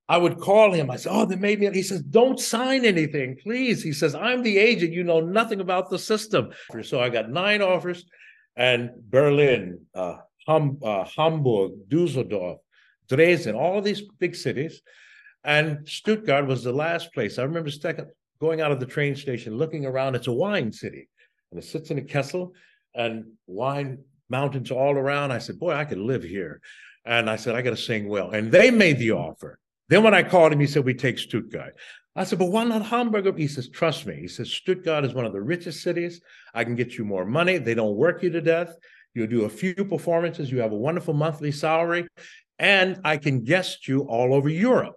I 0.08 0.18
would 0.18 0.38
call 0.38 0.72
him. 0.72 0.90
I 0.90 0.96
said, 0.96 1.12
"Oh, 1.12 1.24
they 1.24 1.36
made 1.36 1.60
me." 1.60 1.70
He 1.72 1.82
says, 1.82 2.02
"Don't 2.02 2.38
sign 2.38 2.84
anything, 2.84 3.36
please." 3.42 3.82
He 3.82 3.92
says, 3.92 4.14
"I'm 4.14 4.42
the 4.42 4.58
agent. 4.58 4.92
You 4.92 5.02
know 5.02 5.20
nothing 5.20 5.60
about 5.60 5.88
the 5.88 5.98
system." 5.98 6.52
So 6.82 7.00
I 7.00 7.08
got 7.08 7.30
nine 7.30 7.62
offers, 7.62 8.04
and 8.54 8.90
Berlin, 9.08 9.86
uh, 9.94 10.16
hum, 10.46 10.78
uh, 10.82 11.04
Hamburg, 11.04 11.72
Dusseldorf, 11.88 12.58
Dresden, 13.08 13.54
all 13.54 13.80
these 13.80 14.02
big 14.18 14.34
cities, 14.34 14.82
and 15.44 15.86
Stuttgart 15.88 16.46
was 16.46 16.64
the 16.64 16.72
last 16.72 17.12
place. 17.12 17.38
I 17.38 17.42
remember 17.42 17.70
going 18.40 18.60
out 18.60 18.72
of 18.72 18.80
the 18.80 18.86
train 18.86 19.14
station, 19.14 19.56
looking 19.56 19.84
around. 19.84 20.14
It's 20.14 20.26
a 20.26 20.32
wine 20.32 20.72
city, 20.72 21.08
and 21.50 21.60
it 21.60 21.66
sits 21.66 21.90
in 21.90 21.98
a 21.98 22.02
Kessel, 22.02 22.52
and 22.94 23.24
wine 23.46 23.98
mountains 24.30 24.70
all 24.70 24.94
around. 24.94 25.32
I 25.32 25.38
said, 25.38 25.58
"Boy, 25.58 25.74
I 25.74 25.84
could 25.84 25.98
live 25.98 26.22
here." 26.22 26.60
And 27.04 27.28
I 27.28 27.36
said, 27.36 27.54
"I 27.54 27.62
got 27.62 27.70
to 27.70 27.76
sing 27.76 28.08
well," 28.08 28.30
and 28.30 28.50
they 28.50 28.70
made 28.70 28.98
the 28.98 29.12
offer. 29.12 29.58
Then 29.88 30.02
when 30.02 30.14
I 30.14 30.22
called 30.22 30.52
him, 30.52 30.60
he 30.60 30.66
said, 30.66 30.84
We 30.84 30.94
take 30.94 31.18
Stuttgart. 31.18 31.76
I 32.16 32.24
said, 32.24 32.38
But 32.38 32.50
why 32.50 32.64
not 32.64 32.86
Hamburg? 32.86 33.36
He 33.36 33.48
says, 33.48 33.68
Trust 33.68 34.06
me. 34.06 34.16
He 34.16 34.28
says, 34.28 34.50
Stuttgart 34.50 35.04
is 35.04 35.14
one 35.14 35.26
of 35.26 35.32
the 35.32 35.42
richest 35.42 35.82
cities. 35.82 36.20
I 36.54 36.64
can 36.64 36.74
get 36.74 36.94
you 36.94 37.04
more 37.04 37.24
money. 37.24 37.58
They 37.58 37.74
don't 37.74 37.96
work 37.96 38.22
you 38.22 38.30
to 38.30 38.40
death. 38.40 38.74
You'll 39.14 39.28
do 39.28 39.44
a 39.44 39.48
few 39.48 39.74
performances. 39.74 40.50
You 40.50 40.60
have 40.60 40.72
a 40.72 40.76
wonderful 40.76 41.14
monthly 41.14 41.52
salary. 41.52 42.06
And 42.58 43.00
I 43.04 43.16
can 43.16 43.44
guest 43.44 43.88
you 43.88 44.00
all 44.02 44.34
over 44.34 44.48
Europe 44.48 44.96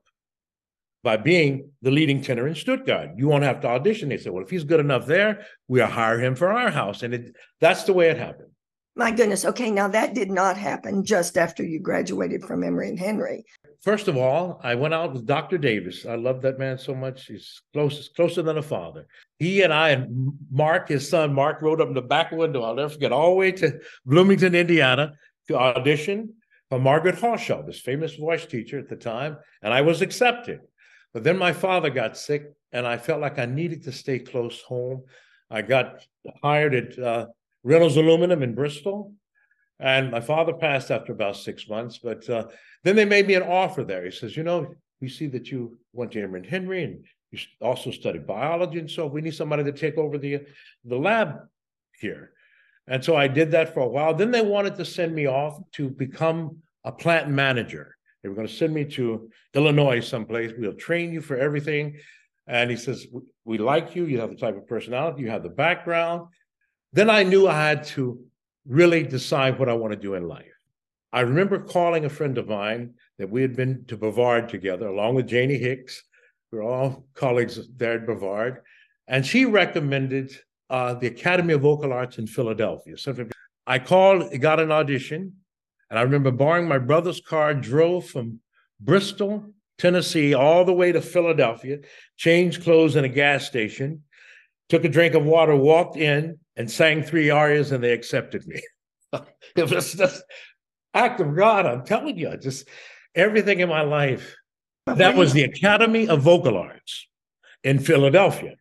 by 1.04 1.18
being 1.18 1.72
the 1.82 1.92
leading 1.92 2.22
tenor 2.22 2.48
in 2.48 2.56
Stuttgart. 2.56 3.12
You 3.18 3.28
won't 3.28 3.44
have 3.44 3.62
to 3.62 3.68
audition. 3.68 4.10
They 4.10 4.18
said, 4.18 4.34
Well, 4.34 4.44
if 4.44 4.50
he's 4.50 4.64
good 4.64 4.80
enough 4.80 5.06
there, 5.06 5.46
we'll 5.68 5.88
hire 5.88 6.20
him 6.20 6.36
for 6.36 6.52
our 6.52 6.70
house. 6.70 7.04
And 7.04 7.14
it, 7.14 7.36
that's 7.62 7.84
the 7.84 7.94
way 7.94 8.10
it 8.10 8.18
happened. 8.18 8.50
My 8.98 9.12
goodness. 9.12 9.46
Okay. 9.46 9.70
Now 9.70 9.88
that 9.90 10.16
did 10.16 10.32
not 10.32 10.58
happen 10.58 11.06
just 11.06 11.38
after 11.38 11.64
you 11.64 11.80
graduated 11.80 12.44
from 12.44 12.64
Emory 12.64 12.90
and 12.90 13.00
Henry. 13.00 13.46
First 13.84 14.08
of 14.08 14.18
all, 14.18 14.60
I 14.64 14.74
went 14.74 14.96
out 14.96 15.14
with 15.14 15.28
Dr. 15.28 15.60
Davis. 15.60 16.08
I 16.08 16.16
love 16.16 16.42
that 16.42 16.58
man 16.58 16.80
so 16.80 16.96
much. 16.96 17.28
He's 17.28 17.62
close, 17.74 18.10
closer 18.10 18.42
than 18.42 18.58
a 18.58 18.62
father. 18.64 19.06
He 19.38 19.62
and 19.62 19.72
I 19.72 19.90
and 19.90 20.34
Mark, 20.52 20.90
his 20.90 21.08
son, 21.08 21.32
Mark 21.32 21.62
rode 21.62 21.80
up 21.80 21.90
in 21.90 21.94
the 21.94 22.02
back 22.02 22.32
window. 22.32 22.64
I'll 22.64 22.74
never 22.74 22.90
forget, 22.90 23.12
all 23.12 23.30
the 23.30 23.36
way 23.36 23.52
to 23.52 23.80
Bloomington, 24.04 24.56
Indiana, 24.56 25.14
to 25.48 25.58
audition 25.58 26.34
for 26.70 26.80
Margaret 26.80 27.20
Harshaw, 27.20 27.62
this 27.62 27.80
famous 27.80 28.16
voice 28.16 28.48
teacher 28.48 28.80
at 28.80 28.90
the 28.90 28.96
time, 28.96 29.38
and 29.62 29.74
I 29.74 29.82
was 29.82 30.02
accepted. 30.02 30.60
But 31.14 31.24
then 31.24 31.38
my 31.38 31.54
father 31.54 31.92
got 31.92 32.18
sick, 32.18 32.52
and 32.72 32.86
I 32.86 32.98
felt 32.98 33.22
like 33.22 33.38
I 33.38 33.46
needed 33.46 33.84
to 33.84 33.92
stay 33.92 34.18
close 34.20 34.60
home. 34.64 35.04
I 35.52 35.62
got 35.62 36.04
hired 36.44 36.74
at 36.74 37.00
uh, 37.00 37.28
Reynolds 37.64 37.98
Aluminum 37.98 38.44
in 38.44 38.56
Bristol. 38.56 39.14
And 39.80 40.10
my 40.10 40.22
father 40.22 40.54
passed 40.54 40.90
after 40.90 41.12
about 41.12 41.38
six 41.38 41.70
months, 41.70 42.00
but 42.00 42.28
uh, 42.30 42.48
then 42.84 42.96
they 42.96 43.06
made 43.06 43.28
me 43.28 43.36
an 43.36 43.44
offer 43.44 43.84
there. 43.84 44.04
He 44.06 44.12
says, 44.12 44.36
You 44.36 44.44
know, 44.44 44.74
we 45.02 45.08
see 45.08 45.28
that 45.28 45.52
you 45.52 45.78
went 45.94 46.12
to 46.14 46.22
Emory 46.22 46.40
and 46.40 46.50
Henry 46.50 46.84
and 46.84 47.06
you 47.32 47.40
also 47.62 47.92
studied 47.92 48.26
biology 48.26 48.80
and 48.80 48.90
so 48.90 49.06
we 49.06 49.22
need 49.22 49.36
somebody 49.36 49.64
to 49.64 49.72
take 49.72 49.98
over 49.98 50.18
the 50.18 50.40
the 50.86 50.98
lab 50.98 51.40
here. 52.00 52.32
And 52.88 53.04
so 53.04 53.16
I 53.16 53.28
did 53.28 53.52
that 53.52 53.74
for 53.74 53.82
a 53.82 53.88
while. 53.88 54.14
Then 54.14 54.32
they 54.32 54.42
wanted 54.42 54.76
to 54.78 54.86
send 54.86 55.14
me 55.14 55.28
off 55.28 55.60
to 55.74 55.90
become 55.90 56.58
a 56.86 56.92
plant 56.92 57.30
manager. 57.30 57.98
They 58.24 58.30
were 58.30 58.36
going 58.36 58.48
to 58.48 58.54
send 58.54 58.74
me 58.74 58.86
to 58.86 59.30
Illinois 59.54 60.00
someplace. 60.00 60.54
We'll 60.58 60.74
train 60.74 61.14
you 61.14 61.22
for 61.22 61.38
everything. 61.38 61.98
And 62.48 62.72
he 62.72 62.78
says, 62.78 63.06
We 63.44 63.58
like 63.58 63.96
you. 63.96 64.06
You 64.06 64.22
have 64.22 64.30
the 64.30 64.38
type 64.38 64.56
of 64.56 64.68
personality, 64.68 65.22
you 65.22 65.30
have 65.30 65.44
the 65.44 65.50
background. 65.50 66.28
Then 66.98 67.12
I 67.12 67.22
knew 67.22 67.48
I 67.48 67.54
had 67.54 67.84
to 67.94 68.20
really 68.66 69.04
decide 69.04 69.60
what 69.60 69.70
I 69.70 69.74
want 69.74 69.94
to 69.94 70.00
do 70.00 70.16
in 70.16 70.28
life. 70.28 70.58
I 71.14 71.20
remember 71.20 71.60
calling 71.60 72.06
a 72.06 72.10
friend 72.10 72.36
of 72.40 72.48
mine 72.48 72.96
that 73.20 73.30
we 73.30 73.44
had 73.44 73.56
been 73.56 73.86
to 73.86 73.96
Brevard 73.96 74.50
together, 74.50 74.88
along 74.88 75.14
with 75.14 75.28
Janie 75.28 75.60
Hicks. 75.60 76.02
We 76.52 76.58
we're 76.58 76.64
all 76.64 77.06
colleagues 77.14 77.60
there 77.76 78.00
at 78.00 78.08
Brevard. 78.08 78.64
And 79.08 79.24
she 79.24 79.46
recommended 79.46 80.36
uh, 80.72 80.96
the 80.96 81.06
Academy 81.06 81.54
of 81.54 81.62
Vocal 81.62 81.94
Arts 81.94 82.18
in 82.18 82.26
Philadelphia. 82.26 82.98
So 82.98 83.14
I 83.68 83.78
called, 83.78 84.32
got 84.42 84.60
an 84.60 84.72
audition, 84.72 85.34
and 85.92 86.00
I 86.00 86.02
remember 86.02 86.32
borrowing 86.32 86.68
my 86.68 86.80
brother's 86.80 87.22
car, 87.22 87.54
drove 87.54 88.08
from 88.08 88.40
Bristol, 88.80 89.46
Tennessee, 89.78 90.34
all 90.34 90.66
the 90.66 90.74
way 90.74 90.92
to 90.92 91.02
Philadelphia, 91.02 91.78
changed 92.16 92.64
clothes 92.64 92.96
in 92.96 93.06
a 93.06 93.10
gas 93.24 93.46
station, 93.46 94.02
took 94.68 94.84
a 94.84 94.90
drink 94.90 95.14
of 95.14 95.26
water, 95.26 95.56
walked 95.56 95.96
in, 95.96 96.40
and 96.58 96.70
sang 96.70 97.04
three 97.04 97.30
arias, 97.30 97.72
and 97.72 97.84
they 97.84 97.94
accepted 97.94 98.46
me. 98.48 98.62
it 99.56 99.72
was 99.72 99.94
just 99.94 100.24
act 100.94 101.22
of 101.22 101.36
God. 101.36 101.66
I'm 101.66 101.86
telling 101.86 102.18
you, 102.18 102.36
just 102.38 102.68
everything 103.16 103.60
in 103.62 103.70
my 103.70 103.82
life. 103.82 104.36
That 104.88 105.16
was 105.16 105.34
the 105.34 105.44
Academy 105.44 106.08
of 106.08 106.22
Vocal 106.22 106.58
Arts 106.58 107.08
in 107.64 107.80
Philadelphia. 107.80 108.56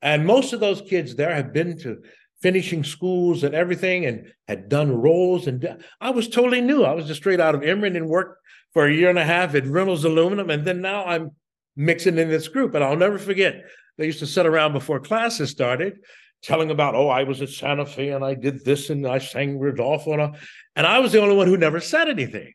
And 0.00 0.26
most 0.26 0.52
of 0.52 0.60
those 0.60 0.80
kids 0.80 1.14
there 1.14 1.34
have 1.34 1.52
been 1.52 1.78
to 1.80 2.02
finishing 2.40 2.84
schools 2.84 3.44
and 3.44 3.54
everything 3.54 4.06
and 4.06 4.32
had 4.48 4.68
done 4.68 4.92
roles. 4.92 5.46
And 5.46 5.76
I 6.00 6.10
was 6.10 6.28
totally 6.28 6.60
new. 6.60 6.84
I 6.84 6.94
was 6.94 7.06
just 7.06 7.20
straight 7.20 7.40
out 7.40 7.54
of 7.54 7.62
Emory 7.62 7.94
and 7.96 8.08
worked 8.08 8.38
for 8.72 8.86
a 8.86 8.94
year 8.94 9.10
and 9.10 9.18
a 9.18 9.24
half 9.24 9.54
at 9.54 9.66
Reynolds 9.66 10.04
Aluminum. 10.04 10.48
And 10.48 10.64
then 10.64 10.80
now 10.80 11.04
I'm 11.04 11.32
mixing 11.76 12.16
in 12.16 12.28
this 12.28 12.48
group. 12.48 12.74
And 12.74 12.82
I'll 12.82 12.96
never 12.96 13.18
forget, 13.18 13.62
they 13.98 14.06
used 14.06 14.20
to 14.20 14.26
sit 14.26 14.46
around 14.46 14.72
before 14.72 15.00
classes 15.00 15.50
started 15.50 15.98
telling 16.42 16.70
about, 16.70 16.94
oh, 16.94 17.08
I 17.08 17.24
was 17.24 17.42
at 17.42 17.50
Santa 17.50 17.86
Fe 17.86 18.10
and 18.10 18.24
I 18.24 18.34
did 18.34 18.64
this 18.64 18.90
and 18.90 19.06
I 19.06 19.18
sang 19.18 19.58
Rodolfo. 19.58 20.12
And, 20.12 20.36
and 20.76 20.86
I 20.86 20.98
was 20.98 21.12
the 21.12 21.20
only 21.20 21.36
one 21.36 21.46
who 21.46 21.56
never 21.56 21.80
said 21.80 22.08
anything. 22.08 22.52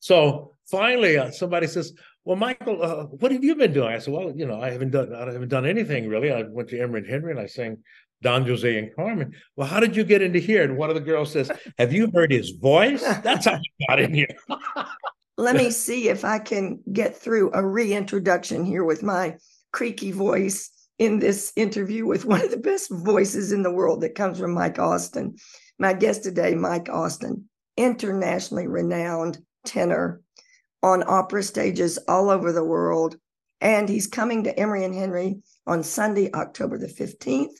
So 0.00 0.54
finally, 0.70 1.18
uh, 1.18 1.30
somebody 1.30 1.66
says, 1.66 1.92
well, 2.24 2.36
Michael, 2.36 2.82
uh, 2.82 3.04
what 3.04 3.32
have 3.32 3.44
you 3.44 3.54
been 3.54 3.72
doing? 3.72 3.88
I 3.88 3.98
said, 3.98 4.14
well, 4.14 4.32
you 4.34 4.46
know, 4.46 4.60
I 4.60 4.70
haven't 4.70 4.90
done, 4.90 5.14
I 5.14 5.32
haven't 5.32 5.48
done 5.48 5.66
anything 5.66 6.08
really. 6.08 6.32
I 6.32 6.42
went 6.42 6.68
to 6.70 6.80
Emory 6.80 7.00
and 7.00 7.08
Henry 7.08 7.30
and 7.32 7.40
I 7.40 7.46
sang 7.46 7.78
Don 8.22 8.46
Jose 8.46 8.78
and 8.78 8.94
Carmen. 8.94 9.34
Well, 9.56 9.68
how 9.68 9.80
did 9.80 9.94
you 9.94 10.04
get 10.04 10.22
into 10.22 10.38
here? 10.38 10.62
And 10.62 10.76
one 10.76 10.88
of 10.88 10.94
the 10.94 11.00
girls 11.00 11.32
says, 11.32 11.50
have 11.78 11.92
you 11.92 12.10
heard 12.14 12.32
his 12.32 12.50
voice? 12.50 13.02
That's 13.22 13.46
how 13.46 13.54
you 13.54 13.86
got 13.88 14.00
in 14.00 14.14
here. 14.14 14.28
Let 15.36 15.54
me 15.54 15.70
see 15.70 16.08
if 16.08 16.24
I 16.24 16.40
can 16.40 16.80
get 16.92 17.16
through 17.16 17.52
a 17.54 17.64
reintroduction 17.64 18.64
here 18.64 18.82
with 18.82 19.04
my 19.04 19.36
creaky 19.72 20.10
voice 20.10 20.70
in 20.98 21.18
this 21.18 21.52
interview 21.56 22.06
with 22.06 22.24
one 22.24 22.42
of 22.42 22.50
the 22.50 22.56
best 22.56 22.90
voices 22.90 23.52
in 23.52 23.62
the 23.62 23.72
world 23.72 24.00
that 24.00 24.14
comes 24.14 24.38
from 24.38 24.52
Mike 24.52 24.78
Austin. 24.78 25.36
My 25.78 25.92
guest 25.92 26.24
today, 26.24 26.54
Mike 26.54 26.88
Austin, 26.88 27.48
internationally 27.76 28.66
renowned 28.66 29.38
tenor, 29.64 30.20
on 30.82 31.02
opera 31.06 31.42
stages 31.42 31.98
all 32.08 32.30
over 32.30 32.52
the 32.52 32.64
world. 32.64 33.16
And 33.60 33.88
he's 33.88 34.06
coming 34.06 34.44
to 34.44 34.58
Emory 34.58 34.84
and 34.84 34.94
Henry 34.94 35.40
on 35.66 35.82
Sunday, 35.82 36.30
October 36.32 36.78
the 36.78 36.86
15th 36.86 37.54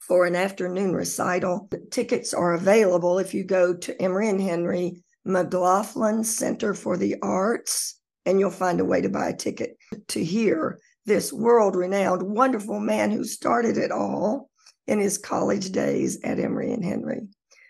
for 0.00 0.26
an 0.26 0.34
afternoon 0.34 0.94
recital. 0.94 1.68
The 1.70 1.80
tickets 1.90 2.34
are 2.34 2.54
available 2.54 3.18
if 3.18 3.34
you 3.34 3.44
go 3.44 3.74
to 3.74 4.02
Emory 4.02 4.28
and 4.28 4.40
Henry 4.40 5.02
McGlothlin 5.26 6.24
Center 6.24 6.74
for 6.74 6.96
the 6.96 7.16
Arts, 7.22 8.00
and 8.26 8.40
you'll 8.40 8.50
find 8.50 8.80
a 8.80 8.84
way 8.84 9.00
to 9.00 9.08
buy 9.08 9.28
a 9.28 9.36
ticket 9.36 9.76
to 10.08 10.24
hear 10.24 10.78
this 11.06 11.32
world 11.32 11.76
renowned, 11.76 12.22
wonderful 12.22 12.80
man 12.80 13.10
who 13.10 13.24
started 13.24 13.76
it 13.76 13.90
all 13.90 14.50
in 14.86 14.98
his 14.98 15.18
college 15.18 15.70
days 15.70 16.20
at 16.22 16.38
Emory 16.38 16.72
and 16.72 16.84
Henry. 16.84 17.20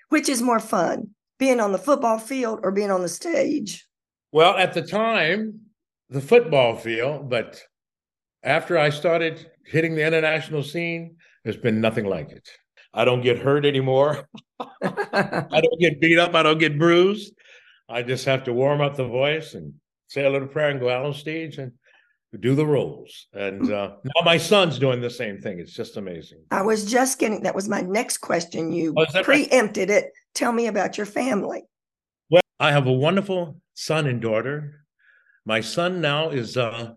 Which 0.08 0.28
is 0.28 0.42
more 0.42 0.60
fun, 0.60 1.10
being 1.38 1.60
on 1.60 1.72
the 1.72 1.78
football 1.78 2.18
field 2.18 2.60
or 2.62 2.70
being 2.70 2.90
on 2.90 3.02
the 3.02 3.08
stage? 3.08 3.86
Well, 4.30 4.56
at 4.56 4.74
the 4.74 4.82
time, 4.82 5.60
the 6.10 6.20
football 6.20 6.76
field, 6.76 7.30
but 7.30 7.62
after 8.42 8.78
I 8.78 8.90
started 8.90 9.50
hitting 9.64 9.94
the 9.94 10.06
international 10.06 10.62
scene, 10.62 11.16
there's 11.44 11.56
been 11.56 11.80
nothing 11.80 12.04
like 12.04 12.30
it. 12.30 12.48
I 12.94 13.04
don't 13.04 13.22
get 13.22 13.38
hurt 13.38 13.64
anymore. 13.64 14.28
I 14.60 15.60
don't 15.62 15.80
get 15.80 16.00
beat 16.00 16.18
up. 16.18 16.34
I 16.34 16.42
don't 16.42 16.58
get 16.58 16.78
bruised. 16.78 17.32
I 17.88 18.02
just 18.02 18.24
have 18.26 18.44
to 18.44 18.52
warm 18.52 18.80
up 18.80 18.96
the 18.96 19.06
voice 19.06 19.54
and 19.54 19.74
say 20.08 20.24
a 20.24 20.30
little 20.30 20.48
prayer 20.48 20.68
and 20.68 20.80
go 20.80 20.90
out 20.90 21.04
on 21.04 21.14
stage 21.14 21.58
and 21.58 21.72
do 22.38 22.54
the 22.54 22.66
roles. 22.66 23.26
And 23.32 23.70
uh, 23.70 23.92
now 24.04 24.24
my 24.24 24.38
son's 24.38 24.78
doing 24.78 25.00
the 25.00 25.10
same 25.10 25.38
thing. 25.38 25.58
It's 25.58 25.74
just 25.74 25.96
amazing. 25.96 26.42
I 26.50 26.62
was 26.62 26.90
just 26.90 27.18
getting 27.18 27.42
that 27.42 27.54
was 27.54 27.68
my 27.68 27.82
next 27.82 28.18
question. 28.18 28.72
You 28.72 28.94
oh, 28.96 29.06
preempted 29.22 29.90
right? 29.90 30.04
it. 30.04 30.12
Tell 30.34 30.52
me 30.52 30.66
about 30.66 30.96
your 30.96 31.06
family. 31.06 31.62
Well, 32.30 32.42
I 32.58 32.72
have 32.72 32.86
a 32.86 32.92
wonderful 32.92 33.60
son 33.74 34.06
and 34.06 34.20
daughter. 34.20 34.84
My 35.44 35.60
son 35.60 36.00
now 36.00 36.30
is 36.30 36.56
uh, 36.56 36.92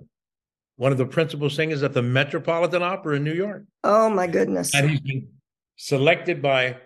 one 0.77 0.91
of 0.91 0.97
the 0.97 1.05
principal 1.05 1.49
singers 1.49 1.83
at 1.83 1.93
the 1.93 2.01
Metropolitan 2.01 2.83
Opera 2.83 3.17
in 3.17 3.23
New 3.23 3.33
York. 3.33 3.63
Oh 3.83 4.09
my 4.09 4.27
goodness! 4.27 4.73
And 4.73 4.89
he's 4.89 5.01
been 5.01 5.27
selected 5.75 6.41
by 6.41 6.77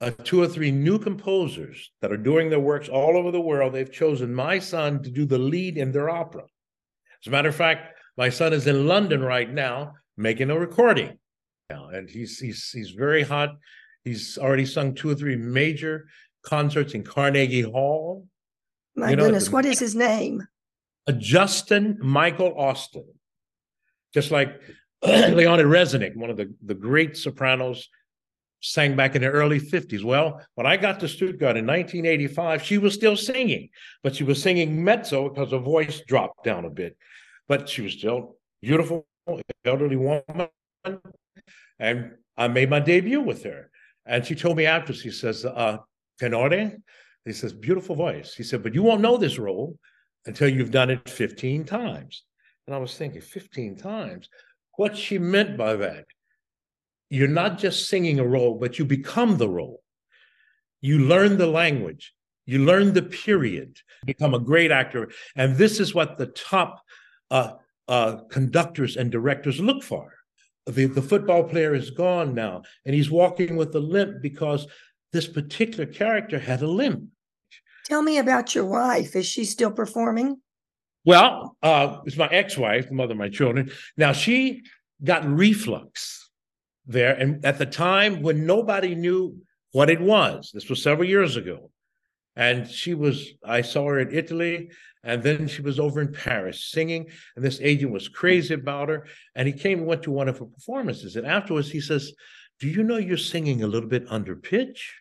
uh, 0.00 0.10
two 0.24 0.42
or 0.42 0.46
three 0.46 0.70
new 0.70 0.98
composers 0.98 1.90
that 2.02 2.12
are 2.12 2.18
doing 2.18 2.50
their 2.50 2.60
works 2.60 2.88
all 2.88 3.16
over 3.16 3.30
the 3.30 3.40
world. 3.40 3.72
They've 3.72 3.90
chosen 3.90 4.34
my 4.34 4.58
son 4.58 5.02
to 5.02 5.10
do 5.10 5.24
the 5.24 5.38
lead 5.38 5.78
in 5.78 5.90
their 5.92 6.10
opera. 6.10 6.44
As 7.22 7.28
a 7.28 7.30
matter 7.30 7.48
of 7.48 7.56
fact, 7.56 7.98
my 8.16 8.28
son 8.28 8.52
is 8.52 8.66
in 8.66 8.86
London 8.86 9.22
right 9.22 9.52
now 9.52 9.94
making 10.16 10.50
a 10.50 10.58
recording, 10.58 11.18
and 11.70 12.08
he's 12.08 12.38
he's 12.38 12.70
he's 12.70 12.90
very 12.90 13.22
hot. 13.22 13.50
He's 14.04 14.38
already 14.38 14.66
sung 14.66 14.94
two 14.94 15.10
or 15.10 15.14
three 15.14 15.36
major 15.36 16.08
concerts 16.42 16.94
in 16.94 17.02
Carnegie 17.02 17.62
Hall. 17.62 18.26
My 18.96 19.10
you 19.10 19.16
know, 19.16 19.24
goodness, 19.24 19.50
what 19.50 19.66
is 19.66 19.78
his 19.78 19.94
name? 19.94 20.46
A 21.06 21.12
Justin 21.12 21.98
Michael 22.00 22.54
Austin. 22.56 23.06
Just 24.14 24.30
like 24.30 24.60
Leonid 25.02 25.66
Reznik, 25.66 26.16
one 26.16 26.30
of 26.30 26.36
the, 26.36 26.52
the 26.64 26.74
great 26.74 27.16
sopranos, 27.16 27.88
sang 28.60 28.96
back 28.96 29.14
in 29.14 29.22
the 29.22 29.28
early 29.28 29.60
50s. 29.60 30.02
Well, 30.02 30.40
when 30.54 30.66
I 30.66 30.76
got 30.76 31.00
to 31.00 31.08
Stuttgart 31.08 31.56
in 31.56 31.66
1985, 31.66 32.62
she 32.62 32.78
was 32.78 32.94
still 32.94 33.16
singing, 33.16 33.68
but 34.02 34.16
she 34.16 34.24
was 34.24 34.42
singing 34.42 34.82
mezzo 34.82 35.28
because 35.28 35.52
her 35.52 35.58
voice 35.58 36.02
dropped 36.06 36.44
down 36.44 36.64
a 36.64 36.70
bit. 36.70 36.96
But 37.46 37.68
she 37.68 37.82
was 37.82 37.92
still 37.92 38.36
beautiful, 38.60 39.06
elderly 39.64 39.96
woman. 39.96 40.48
And 41.78 42.12
I 42.36 42.48
made 42.48 42.70
my 42.70 42.80
debut 42.80 43.20
with 43.20 43.44
her. 43.44 43.70
And 44.06 44.24
she 44.24 44.34
told 44.34 44.56
me 44.56 44.66
after, 44.66 44.92
she 44.92 45.10
says, 45.10 45.44
uh, 45.44 45.78
Tenore, 46.18 46.72
he 47.24 47.32
says, 47.32 47.52
beautiful 47.52 47.94
voice. 47.94 48.34
He 48.34 48.42
said, 48.42 48.62
but 48.62 48.74
you 48.74 48.82
won't 48.82 49.02
know 49.02 49.16
this 49.16 49.38
role 49.38 49.78
until 50.26 50.48
you've 50.48 50.70
done 50.70 50.90
it 50.90 51.08
15 51.08 51.64
times. 51.64 52.24
And 52.66 52.74
I 52.74 52.78
was 52.78 52.96
thinking, 52.96 53.20
15 53.20 53.76
times? 53.76 54.28
What 54.76 54.96
she 54.96 55.18
meant 55.18 55.56
by 55.56 55.76
that? 55.76 56.04
You're 57.10 57.28
not 57.28 57.58
just 57.58 57.88
singing 57.88 58.18
a 58.18 58.26
role, 58.26 58.58
but 58.58 58.78
you 58.78 58.84
become 58.84 59.38
the 59.38 59.48
role. 59.48 59.82
You 60.80 60.98
learn 61.00 61.38
the 61.38 61.46
language, 61.46 62.14
you 62.46 62.64
learn 62.64 62.92
the 62.92 63.02
period, 63.02 63.78
become 64.06 64.34
a 64.34 64.38
great 64.38 64.70
actor. 64.70 65.10
And 65.34 65.56
this 65.56 65.80
is 65.80 65.94
what 65.94 66.18
the 66.18 66.26
top 66.26 66.82
uh, 67.30 67.52
uh, 67.88 68.18
conductors 68.30 68.96
and 68.96 69.10
directors 69.10 69.60
look 69.60 69.82
for. 69.82 70.14
The, 70.66 70.84
the 70.86 71.02
football 71.02 71.44
player 71.44 71.74
is 71.74 71.90
gone 71.90 72.34
now, 72.34 72.62
and 72.84 72.94
he's 72.94 73.10
walking 73.10 73.56
with 73.56 73.74
a 73.74 73.80
limp 73.80 74.22
because 74.22 74.66
this 75.12 75.26
particular 75.26 75.86
character 75.86 76.38
had 76.38 76.62
a 76.62 76.68
limp. 76.68 77.04
Tell 77.86 78.02
me 78.02 78.18
about 78.18 78.54
your 78.54 78.66
wife. 78.66 79.16
Is 79.16 79.26
she 79.26 79.46
still 79.46 79.70
performing? 79.70 80.36
Well, 81.06 81.56
uh, 81.62 81.98
it's 82.04 82.18
my 82.18 82.28
ex-wife, 82.28 82.88
the 82.88 82.94
mother 82.94 83.12
of 83.12 83.18
my 83.18 83.30
children. 83.30 83.70
Now 83.96 84.12
she 84.12 84.62
got 85.02 85.24
reflux 85.24 86.27
there, 86.88 87.14
and 87.14 87.44
at 87.44 87.58
the 87.58 87.66
time 87.66 88.22
when 88.22 88.46
nobody 88.46 88.94
knew 88.94 89.36
what 89.72 89.90
it 89.90 90.00
was, 90.00 90.50
this 90.52 90.68
was 90.68 90.82
several 90.82 91.08
years 91.08 91.36
ago, 91.36 91.70
and 92.34 92.68
she 92.68 92.94
was. 92.94 93.28
I 93.44 93.60
saw 93.60 93.86
her 93.86 94.00
in 94.00 94.12
Italy, 94.12 94.70
and 95.04 95.22
then 95.22 95.46
she 95.46 95.62
was 95.62 95.78
over 95.78 96.00
in 96.00 96.12
Paris 96.12 96.64
singing, 96.64 97.10
and 97.36 97.44
this 97.44 97.60
agent 97.62 97.92
was 97.92 98.08
crazy 98.08 98.54
about 98.54 98.88
her, 98.88 99.06
and 99.34 99.46
he 99.46 99.52
came 99.52 99.78
and 99.80 99.86
went 99.86 100.02
to 100.04 100.10
one 100.10 100.28
of 100.28 100.38
her 100.38 100.46
performances, 100.46 101.14
and 101.14 101.26
afterwards 101.26 101.70
he 101.70 101.80
says, 101.80 102.12
"Do 102.58 102.68
you 102.68 102.82
know 102.82 102.96
you're 102.96 103.18
singing 103.18 103.62
a 103.62 103.68
little 103.68 103.88
bit 103.88 104.06
under 104.08 104.34
pitch?" 104.34 104.94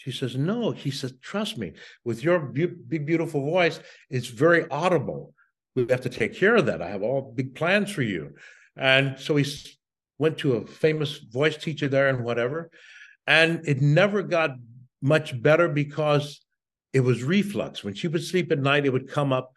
She 0.00 0.12
says, 0.12 0.34
No. 0.34 0.70
He 0.70 0.90
says, 0.90 1.12
Trust 1.20 1.58
me, 1.58 1.74
with 2.04 2.24
your 2.24 2.38
big, 2.40 3.04
beautiful 3.04 3.44
voice, 3.44 3.80
it's 4.08 4.28
very 4.28 4.66
audible. 4.70 5.34
We 5.76 5.86
have 5.90 6.00
to 6.00 6.08
take 6.08 6.34
care 6.34 6.56
of 6.56 6.64
that. 6.66 6.80
I 6.80 6.88
have 6.88 7.02
all 7.02 7.34
big 7.36 7.54
plans 7.54 7.92
for 7.92 8.00
you. 8.00 8.30
And 8.76 9.18
so 9.18 9.36
he 9.36 9.44
went 10.20 10.36
to 10.38 10.52
a 10.52 10.66
famous 10.66 11.18
voice 11.18 11.56
teacher 11.56 11.88
there 11.88 12.08
and 12.08 12.22
whatever. 12.22 12.70
And 13.26 13.66
it 13.66 13.80
never 13.80 14.22
got 14.22 14.50
much 15.00 15.40
better 15.40 15.66
because 15.66 16.40
it 16.92 17.00
was 17.00 17.24
reflux. 17.24 17.82
When 17.82 17.94
she 17.94 18.06
would 18.06 18.22
sleep 18.22 18.52
at 18.52 18.58
night, 18.58 18.84
it 18.84 18.92
would 18.92 19.08
come 19.08 19.32
up 19.32 19.52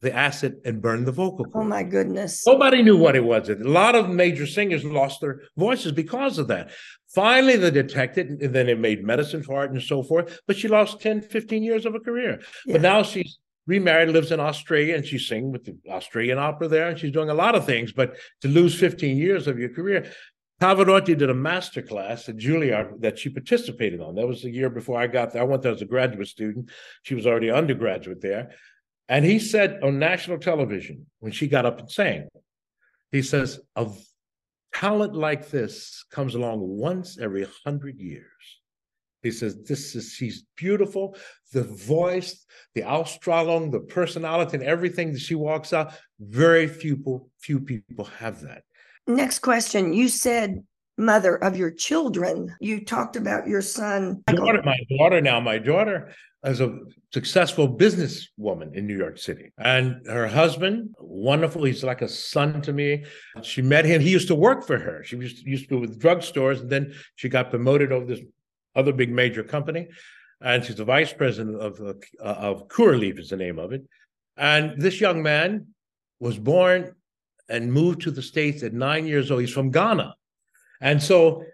the 0.00 0.12
acid 0.12 0.56
and 0.64 0.80
burn 0.80 1.04
the 1.04 1.12
vocal 1.12 1.44
Oh 1.54 1.62
my 1.62 1.82
goodness. 1.82 2.44
Nobody 2.46 2.82
knew 2.82 2.96
what 2.96 3.14
it 3.14 3.22
was. 3.22 3.50
A 3.50 3.54
lot 3.56 3.94
of 3.94 4.08
major 4.08 4.46
singers 4.46 4.82
lost 4.82 5.20
their 5.20 5.42
voices 5.56 5.92
because 5.92 6.38
of 6.38 6.48
that. 6.48 6.70
Finally, 7.14 7.56
they 7.56 7.70
detected, 7.70 8.30
and 8.42 8.54
then 8.54 8.66
they 8.66 8.74
made 8.74 9.04
medicine 9.04 9.42
for 9.42 9.64
it 9.64 9.70
and 9.70 9.82
so 9.82 10.02
forth. 10.02 10.40
But 10.46 10.56
she 10.56 10.68
lost 10.68 11.00
10, 11.00 11.22
15 11.22 11.62
years 11.62 11.84
of 11.86 11.94
a 11.94 12.00
career. 12.00 12.40
Yeah. 12.66 12.74
But 12.74 12.82
now 12.82 13.02
she's 13.02 13.38
remarried, 13.66 14.08
lives 14.08 14.32
in 14.32 14.40
Australia, 14.40 14.96
and 14.96 15.04
she's 15.04 15.26
singing 15.26 15.52
with 15.52 15.64
the 15.64 15.76
Australian 15.88 16.38
opera 16.38 16.68
there, 16.68 16.88
and 16.88 16.98
she's 16.98 17.12
doing 17.12 17.30
a 17.30 17.34
lot 17.34 17.54
of 17.54 17.66
things. 17.66 17.92
But 17.92 18.16
to 18.42 18.48
lose 18.48 18.74
15 18.78 19.16
years 19.16 19.46
of 19.46 19.58
your 19.58 19.68
career, 19.68 20.10
Pavarotti 20.60 21.16
did 21.16 21.30
a 21.30 21.34
master 21.34 21.80
class 21.80 22.28
at 22.28 22.36
Juilliard 22.36 23.00
that 23.00 23.18
she 23.18 23.30
participated 23.30 24.00
on. 24.00 24.14
That 24.14 24.28
was 24.28 24.42
the 24.42 24.50
year 24.50 24.68
before 24.68 25.00
I 25.00 25.06
got 25.06 25.32
there. 25.32 25.42
I 25.42 25.46
went 25.46 25.62
there 25.62 25.72
as 25.72 25.80
a 25.80 25.86
graduate 25.86 26.28
student. 26.28 26.70
She 27.02 27.14
was 27.14 27.26
already 27.26 27.50
undergraduate 27.50 28.20
there. 28.20 28.50
And 29.08 29.24
he 29.24 29.38
said 29.38 29.80
on 29.82 29.98
national 29.98 30.38
television, 30.38 31.06
when 31.20 31.32
she 31.32 31.48
got 31.48 31.64
up 31.64 31.80
and 31.80 31.90
sang, 31.90 32.28
he 33.10 33.22
says, 33.22 33.58
a 33.74 33.88
talent 34.74 35.14
like 35.14 35.48
this 35.50 36.04
comes 36.10 36.34
along 36.34 36.60
once 36.60 37.18
every 37.18 37.46
hundred 37.64 37.98
years. 37.98 38.59
He 39.22 39.30
says, 39.30 39.62
this 39.62 39.94
is, 39.94 40.12
she's 40.12 40.44
beautiful. 40.56 41.16
The 41.52 41.64
voice, 41.64 42.44
the 42.74 42.82
Ausstrahlung, 42.82 43.70
the 43.70 43.80
personality, 43.80 44.56
and 44.56 44.64
everything 44.64 45.12
that 45.12 45.20
she 45.20 45.34
walks 45.34 45.72
out, 45.72 45.92
very 46.18 46.66
few 46.66 46.96
people, 46.96 47.30
few 47.38 47.60
people 47.60 48.04
have 48.18 48.40
that. 48.42 48.62
Next 49.06 49.40
question. 49.40 49.92
You 49.92 50.08
said 50.08 50.62
mother 50.96 51.36
of 51.36 51.56
your 51.56 51.70
children. 51.70 52.54
You 52.60 52.84
talked 52.84 53.16
about 53.16 53.48
your 53.48 53.62
son. 53.62 54.22
daughter, 54.26 54.62
my 54.62 54.78
daughter 54.98 55.20
now, 55.20 55.40
my 55.40 55.58
daughter 55.58 56.12
is 56.44 56.60
a 56.60 56.78
successful 57.12 57.68
businesswoman 57.68 58.74
in 58.74 58.86
New 58.86 58.96
York 58.96 59.18
City. 59.18 59.52
And 59.58 60.06
her 60.06 60.26
husband, 60.26 60.94
wonderful. 60.98 61.64
He's 61.64 61.84
like 61.84 62.02
a 62.02 62.08
son 62.08 62.62
to 62.62 62.72
me. 62.72 63.04
She 63.42 63.62
met 63.62 63.84
him. 63.84 64.00
He 64.00 64.10
used 64.10 64.28
to 64.28 64.34
work 64.34 64.66
for 64.66 64.78
her. 64.78 65.02
She 65.04 65.16
used 65.16 65.44
to, 65.44 65.50
used 65.50 65.64
to 65.64 65.68
be 65.70 65.76
with 65.76 66.00
drugstores, 66.00 66.60
and 66.60 66.70
then 66.70 66.94
she 67.16 67.28
got 67.28 67.50
promoted 67.50 67.92
over 67.92 68.06
this 68.06 68.20
other 68.74 68.92
big 68.92 69.10
major 69.10 69.42
company. 69.42 69.88
And 70.40 70.64
she's 70.64 70.76
the 70.76 70.84
vice 70.84 71.12
president 71.12 71.60
of 71.60 71.80
uh, 71.80 71.94
of 72.22 72.68
Curaleaf 72.68 73.18
is 73.18 73.30
the 73.30 73.36
name 73.36 73.58
of 73.58 73.72
it. 73.72 73.82
And 74.36 74.80
this 74.80 75.00
young 75.00 75.22
man 75.22 75.66
was 76.18 76.38
born 76.38 76.94
and 77.48 77.72
moved 77.72 78.02
to 78.02 78.10
the 78.10 78.22
States 78.22 78.62
at 78.62 78.72
nine 78.72 79.06
years 79.06 79.30
old. 79.30 79.40
He's 79.40 79.52
from 79.52 79.70
Ghana. 79.70 80.14
And 80.80 81.02
so 81.02 81.44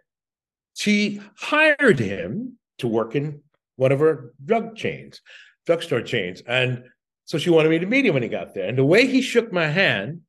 she 0.75 1.21
hired 1.37 1.99
him 1.99 2.59
to 2.79 2.87
work 2.87 3.17
in 3.17 3.43
one 3.77 3.93
of 3.93 3.99
her 4.01 4.33
drug 4.45 4.77
chains, 4.77 5.21
drugstore 5.65 6.03
chains. 6.03 6.43
And 6.47 6.85
so 7.25 7.39
she 7.39 7.51
wanted 7.51 7.71
me 7.71 7.81
to 7.81 7.87
meet 7.87 8.07
him 8.07 8.15
when 8.15 8.23
he 8.23 8.29
got 8.29 8.55
there. 8.55 8.69
And 8.69 8.79
the 8.79 8.85
way 8.85 9.07
he 9.07 9.21
shook 9.21 9.53
my 9.53 9.67
hand, 9.67 10.21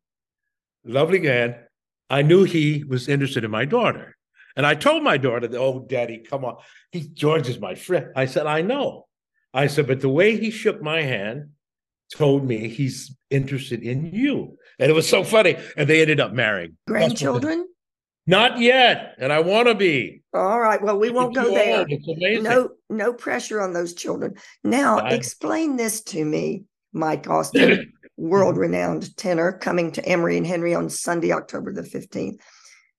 lovely 0.84 1.24
hand, 1.26 1.58
I 2.10 2.24
knew 2.24 2.44
he 2.44 2.84
was 2.84 3.08
interested 3.08 3.44
in 3.44 3.52
my 3.52 3.66
daughter. 3.66 4.17
And 4.58 4.66
I 4.66 4.74
told 4.74 5.04
my 5.04 5.18
daughter, 5.18 5.48
Oh, 5.54 5.80
daddy, 5.80 6.18
come 6.18 6.44
on. 6.44 6.58
He 6.92 7.08
George 7.08 7.48
is 7.48 7.60
my 7.60 7.76
friend. 7.76 8.08
I 8.16 8.26
said, 8.26 8.48
I 8.48 8.62
know. 8.64 9.06
I 9.54 9.68
said, 9.68 9.88
but 9.88 10.02
the 10.02 10.10
way 10.10 10.36
he 10.36 10.52
shook 10.52 10.82
my 10.82 11.04
hand 11.04 11.52
told 12.14 12.44
me 12.44 12.68
he's 12.68 13.16
interested 13.30 13.84
in 13.84 14.12
you. 14.14 14.58
And 14.80 14.90
it 14.90 14.94
was 14.94 15.08
so 15.08 15.24
funny. 15.24 15.58
And 15.78 15.88
they 15.88 16.02
ended 16.02 16.20
up 16.20 16.34
marrying. 16.34 16.76
Grandchildren? 16.88 17.68
Not 18.26 18.60
yet. 18.60 19.16
And 19.20 19.32
I 19.32 19.40
want 19.40 19.68
to 19.68 19.76
be. 19.76 20.22
All 20.34 20.60
right. 20.60 20.82
Well, 20.82 20.98
we 21.00 21.12
won't 21.12 21.36
go 21.36 21.54
there. 21.54 21.86
It's 21.88 22.08
amazing. 22.08 22.44
No, 22.44 22.70
no 22.90 23.14
pressure 23.14 23.62
on 23.62 23.74
those 23.74 23.94
children. 23.94 24.36
Now, 24.64 25.00
I- 25.00 25.12
explain 25.12 25.78
this 25.78 26.02
to 26.06 26.26
me, 26.26 26.64
Mike 26.94 27.30
Austin, 27.30 27.94
world 28.18 28.58
renowned 28.58 29.16
tenor, 29.18 29.54
coming 29.54 29.92
to 29.94 30.06
Emory 30.06 30.38
and 30.38 30.48
Henry 30.48 30.74
on 30.74 30.90
Sunday, 30.90 31.32
October 31.32 31.72
the 31.72 31.84
15th. 31.84 32.40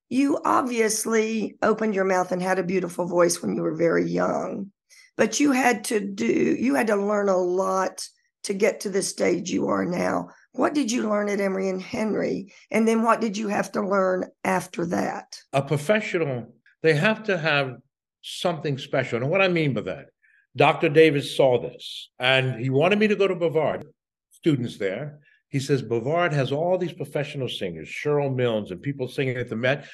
You 0.09 0.39
obviously 0.43 1.55
opened 1.61 1.95
your 1.95 2.05
mouth 2.05 2.31
and 2.31 2.41
had 2.41 2.59
a 2.59 2.63
beautiful 2.63 3.05
voice 3.05 3.41
when 3.41 3.55
you 3.55 3.61
were 3.61 3.75
very 3.75 4.09
young, 4.09 4.71
but 5.15 5.39
you 5.39 5.51
had 5.51 5.83
to 5.85 5.99
do, 5.99 6.25
you 6.25 6.75
had 6.75 6.87
to 6.87 6.95
learn 6.95 7.29
a 7.29 7.37
lot 7.37 8.07
to 8.43 8.53
get 8.53 8.79
to 8.81 8.89
the 8.89 9.01
stage 9.01 9.51
you 9.51 9.67
are 9.67 9.85
now. 9.85 10.29
What 10.53 10.73
did 10.73 10.91
you 10.91 11.07
learn 11.07 11.29
at 11.29 11.39
Emory 11.39 11.69
and 11.69 11.81
Henry? 11.81 12.53
And 12.71 12.87
then 12.87 13.03
what 13.03 13.21
did 13.21 13.37
you 13.37 13.47
have 13.49 13.71
to 13.73 13.87
learn 13.87 14.25
after 14.43 14.85
that? 14.87 15.39
a 15.53 15.61
professional, 15.61 16.53
they 16.81 16.95
have 16.95 17.23
to 17.25 17.37
have 17.37 17.77
something 18.21 18.77
special. 18.77 19.21
And 19.21 19.29
what 19.29 19.41
I 19.41 19.47
mean 19.47 19.73
by 19.73 19.81
that, 19.81 20.07
Dr. 20.55 20.89
Davis 20.89 21.35
saw 21.35 21.61
this 21.61 22.09
and 22.17 22.59
he 22.59 22.69
wanted 22.69 22.99
me 22.99 23.07
to 23.07 23.15
go 23.15 23.27
to 23.27 23.35
Brevard, 23.35 23.85
students 24.31 24.77
there. 24.77 25.19
He 25.49 25.59
says 25.59 25.81
Brevard 25.81 26.31
has 26.33 26.51
all 26.51 26.77
these 26.77 26.93
professional 26.93 27.49
singers, 27.49 27.87
Sherrill 27.87 28.29
Milnes 28.29 28.71
and 28.71 28.81
people 28.81 29.07
singing 29.07 29.37
at 29.37 29.49
the 29.49 29.55
Met, 29.55 29.87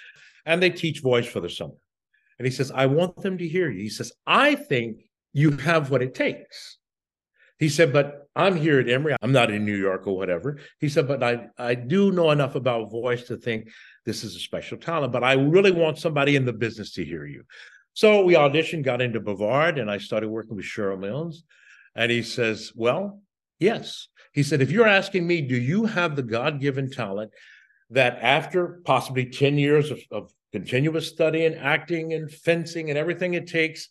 and 0.45 0.61
they 0.61 0.69
teach 0.69 1.01
voice 1.01 1.25
for 1.25 1.39
the 1.39 1.49
summer. 1.49 1.73
And 2.37 2.45
he 2.45 2.51
says, 2.51 2.71
I 2.71 2.85
want 2.87 3.21
them 3.21 3.37
to 3.37 3.47
hear 3.47 3.71
you. 3.71 3.81
He 3.81 3.89
says, 3.89 4.11
I 4.27 4.55
think 4.55 5.05
you 5.33 5.51
have 5.51 5.89
what 5.89 6.01
it 6.01 6.13
takes. 6.13 6.77
He 7.57 7.69
said, 7.69 7.93
but 7.93 8.27
I'm 8.35 8.57
here 8.57 8.79
at 8.79 8.89
Emory. 8.89 9.15
I'm 9.21 9.31
not 9.31 9.49
in 9.49 9.65
New 9.65 9.77
York 9.77 10.07
or 10.07 10.17
whatever. 10.17 10.59
He 10.81 10.89
said, 10.89 11.07
but 11.07 11.23
I, 11.23 11.47
I 11.57 11.73
do 11.73 12.11
know 12.11 12.31
enough 12.31 12.55
about 12.55 12.91
voice 12.91 13.23
to 13.27 13.37
think 13.37 13.69
this 14.05 14.25
is 14.25 14.35
a 14.35 14.39
special 14.39 14.77
talent, 14.77 15.13
but 15.13 15.23
I 15.23 15.33
really 15.33 15.71
want 15.71 15.97
somebody 15.97 16.35
in 16.35 16.43
the 16.43 16.51
business 16.51 16.91
to 16.93 17.05
hear 17.05 17.25
you. 17.25 17.43
So 17.93 18.25
we 18.25 18.33
auditioned, 18.33 18.83
got 18.83 19.01
into 19.01 19.21
Brevard, 19.21 19.77
and 19.77 19.89
I 19.89 19.99
started 19.99 20.27
working 20.27 20.57
with 20.57 20.65
Sherrill 20.65 20.97
Milnes. 20.97 21.45
And 21.95 22.11
he 22.11 22.23
says, 22.23 22.73
Well, 22.75 23.21
yes. 23.59 24.07
He 24.33 24.43
said, 24.43 24.61
If 24.61 24.71
you're 24.71 24.87
asking 24.87 25.25
me, 25.25 25.41
do 25.41 25.55
you 25.55 25.85
have 25.85 26.15
the 26.15 26.23
God 26.23 26.59
given 26.59 26.89
talent 26.89 27.31
that 27.89 28.17
after 28.21 28.81
possibly 28.83 29.25
10 29.25 29.57
years 29.57 29.91
of, 29.91 29.99
of 30.11 30.31
continuous 30.51 31.07
study 31.07 31.45
and 31.45 31.55
acting 31.55 32.13
and 32.13 32.31
fencing 32.31 32.89
and 32.89 32.97
everything 32.97 33.33
it 33.33 33.47
takes 33.47 33.89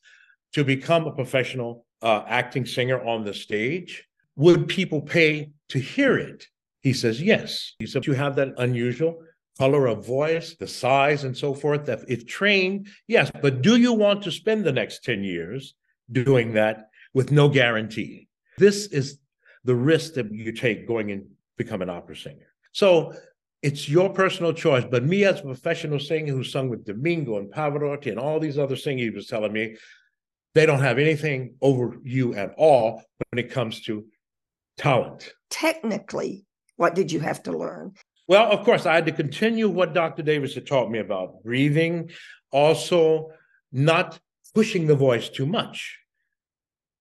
to 0.53 0.65
become 0.65 1.07
a 1.07 1.13
professional 1.13 1.87
uh, 2.03 2.25
acting 2.27 2.67
singer 2.67 3.03
on 3.05 3.25
the 3.25 3.35
stage, 3.35 4.05
would 4.37 4.69
people 4.69 5.01
pay 5.01 5.51
to 5.69 5.79
hear 5.79 6.19
it? 6.19 6.47
He 6.83 6.93
says, 6.93 7.21
Yes. 7.21 7.73
He 7.79 7.87
said, 7.87 8.07
You 8.07 8.13
have 8.13 8.37
that 8.37 8.55
unusual 8.59 9.23
color 9.59 9.87
of 9.87 10.07
voice, 10.07 10.57
the 10.57 10.67
size, 10.67 11.25
and 11.25 11.37
so 11.37 11.55
forth. 11.55 11.87
That 11.87 12.01
if 12.09 12.27
trained, 12.27 12.89
yes. 13.07 13.31
But 13.41 13.63
do 13.63 13.77
you 13.77 13.93
want 13.93 14.23
to 14.25 14.31
spend 14.31 14.65
the 14.65 14.73
next 14.73 15.05
10 15.05 15.25
years 15.25 15.75
doing 16.11 16.53
that 16.55 16.89
with 17.15 17.33
no 17.33 17.49
guarantee? 17.49 18.29
This 18.59 18.87
is 18.87 19.19
the 19.65 19.75
risk 19.75 20.15
that 20.15 20.33
you 20.33 20.53
take 20.53 20.87
going 20.87 21.11
and 21.11 21.27
become 21.57 21.83
an 21.83 21.91
opera 21.91 22.17
singer. 22.17 22.47
So 22.73 23.15
it's 23.63 23.89
your 23.89 24.11
personal 24.11 24.53
choice. 24.53 24.85
But 24.89 25.05
me 25.05 25.25
as 25.25 25.41
a 25.41 25.45
professional 25.45 25.99
singer 25.99 26.33
who 26.33 26.45
sung 26.45 26.69
with 26.69 26.85
Domingo 26.85 27.39
and 27.39 27.51
Pavarotti 27.53 28.09
and 28.09 28.19
all 28.19 28.39
these 28.39 28.59
other 28.59 28.77
singers 28.77 29.05
he 29.05 29.11
was 29.11 29.27
telling 29.27 29.53
me, 29.53 29.77
they 30.55 30.67
don't 30.67 30.83
have 30.83 30.99
anything 30.99 31.55
over 31.63 31.97
you 32.05 32.35
at 32.35 32.55
all 32.57 33.03
when 33.31 33.45
it 33.45 33.51
comes 33.51 33.81
to 33.83 34.05
talent. 34.77 35.33
Technically, 35.51 36.45
what 36.77 36.95
did 36.95 37.11
you 37.11 37.21
have 37.21 37.43
to 37.45 37.57
learn? 37.57 37.95
Well, 38.29 38.51
of 38.51 38.65
course, 38.65 38.87
I 38.87 38.95
had 38.95 39.07
to 39.07 39.13
continue 39.13 39.69
what 39.69 39.95
Dr. 39.95 40.23
Davis 40.23 40.55
had 40.55 40.67
taught 40.67 40.91
me 40.91 40.99
about 40.99 41.43
breathing, 41.43 42.11
also 42.51 43.33
not 43.73 44.19
pushing 44.55 44.87
the 44.87 44.95
voice 44.95 45.29
too 45.29 45.47
much. 45.47 45.99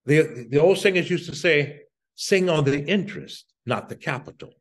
The, 0.06 0.48
the 0.50 0.60
old 0.60 0.78
singers 0.78 1.10
used 1.10 1.30
to 1.30 1.36
say, 1.36 1.83
sing 2.16 2.50
on 2.50 2.64
the 2.64 2.84
interest, 2.86 3.46
not 3.66 3.90
the 3.90 3.96
capital. 3.96 4.54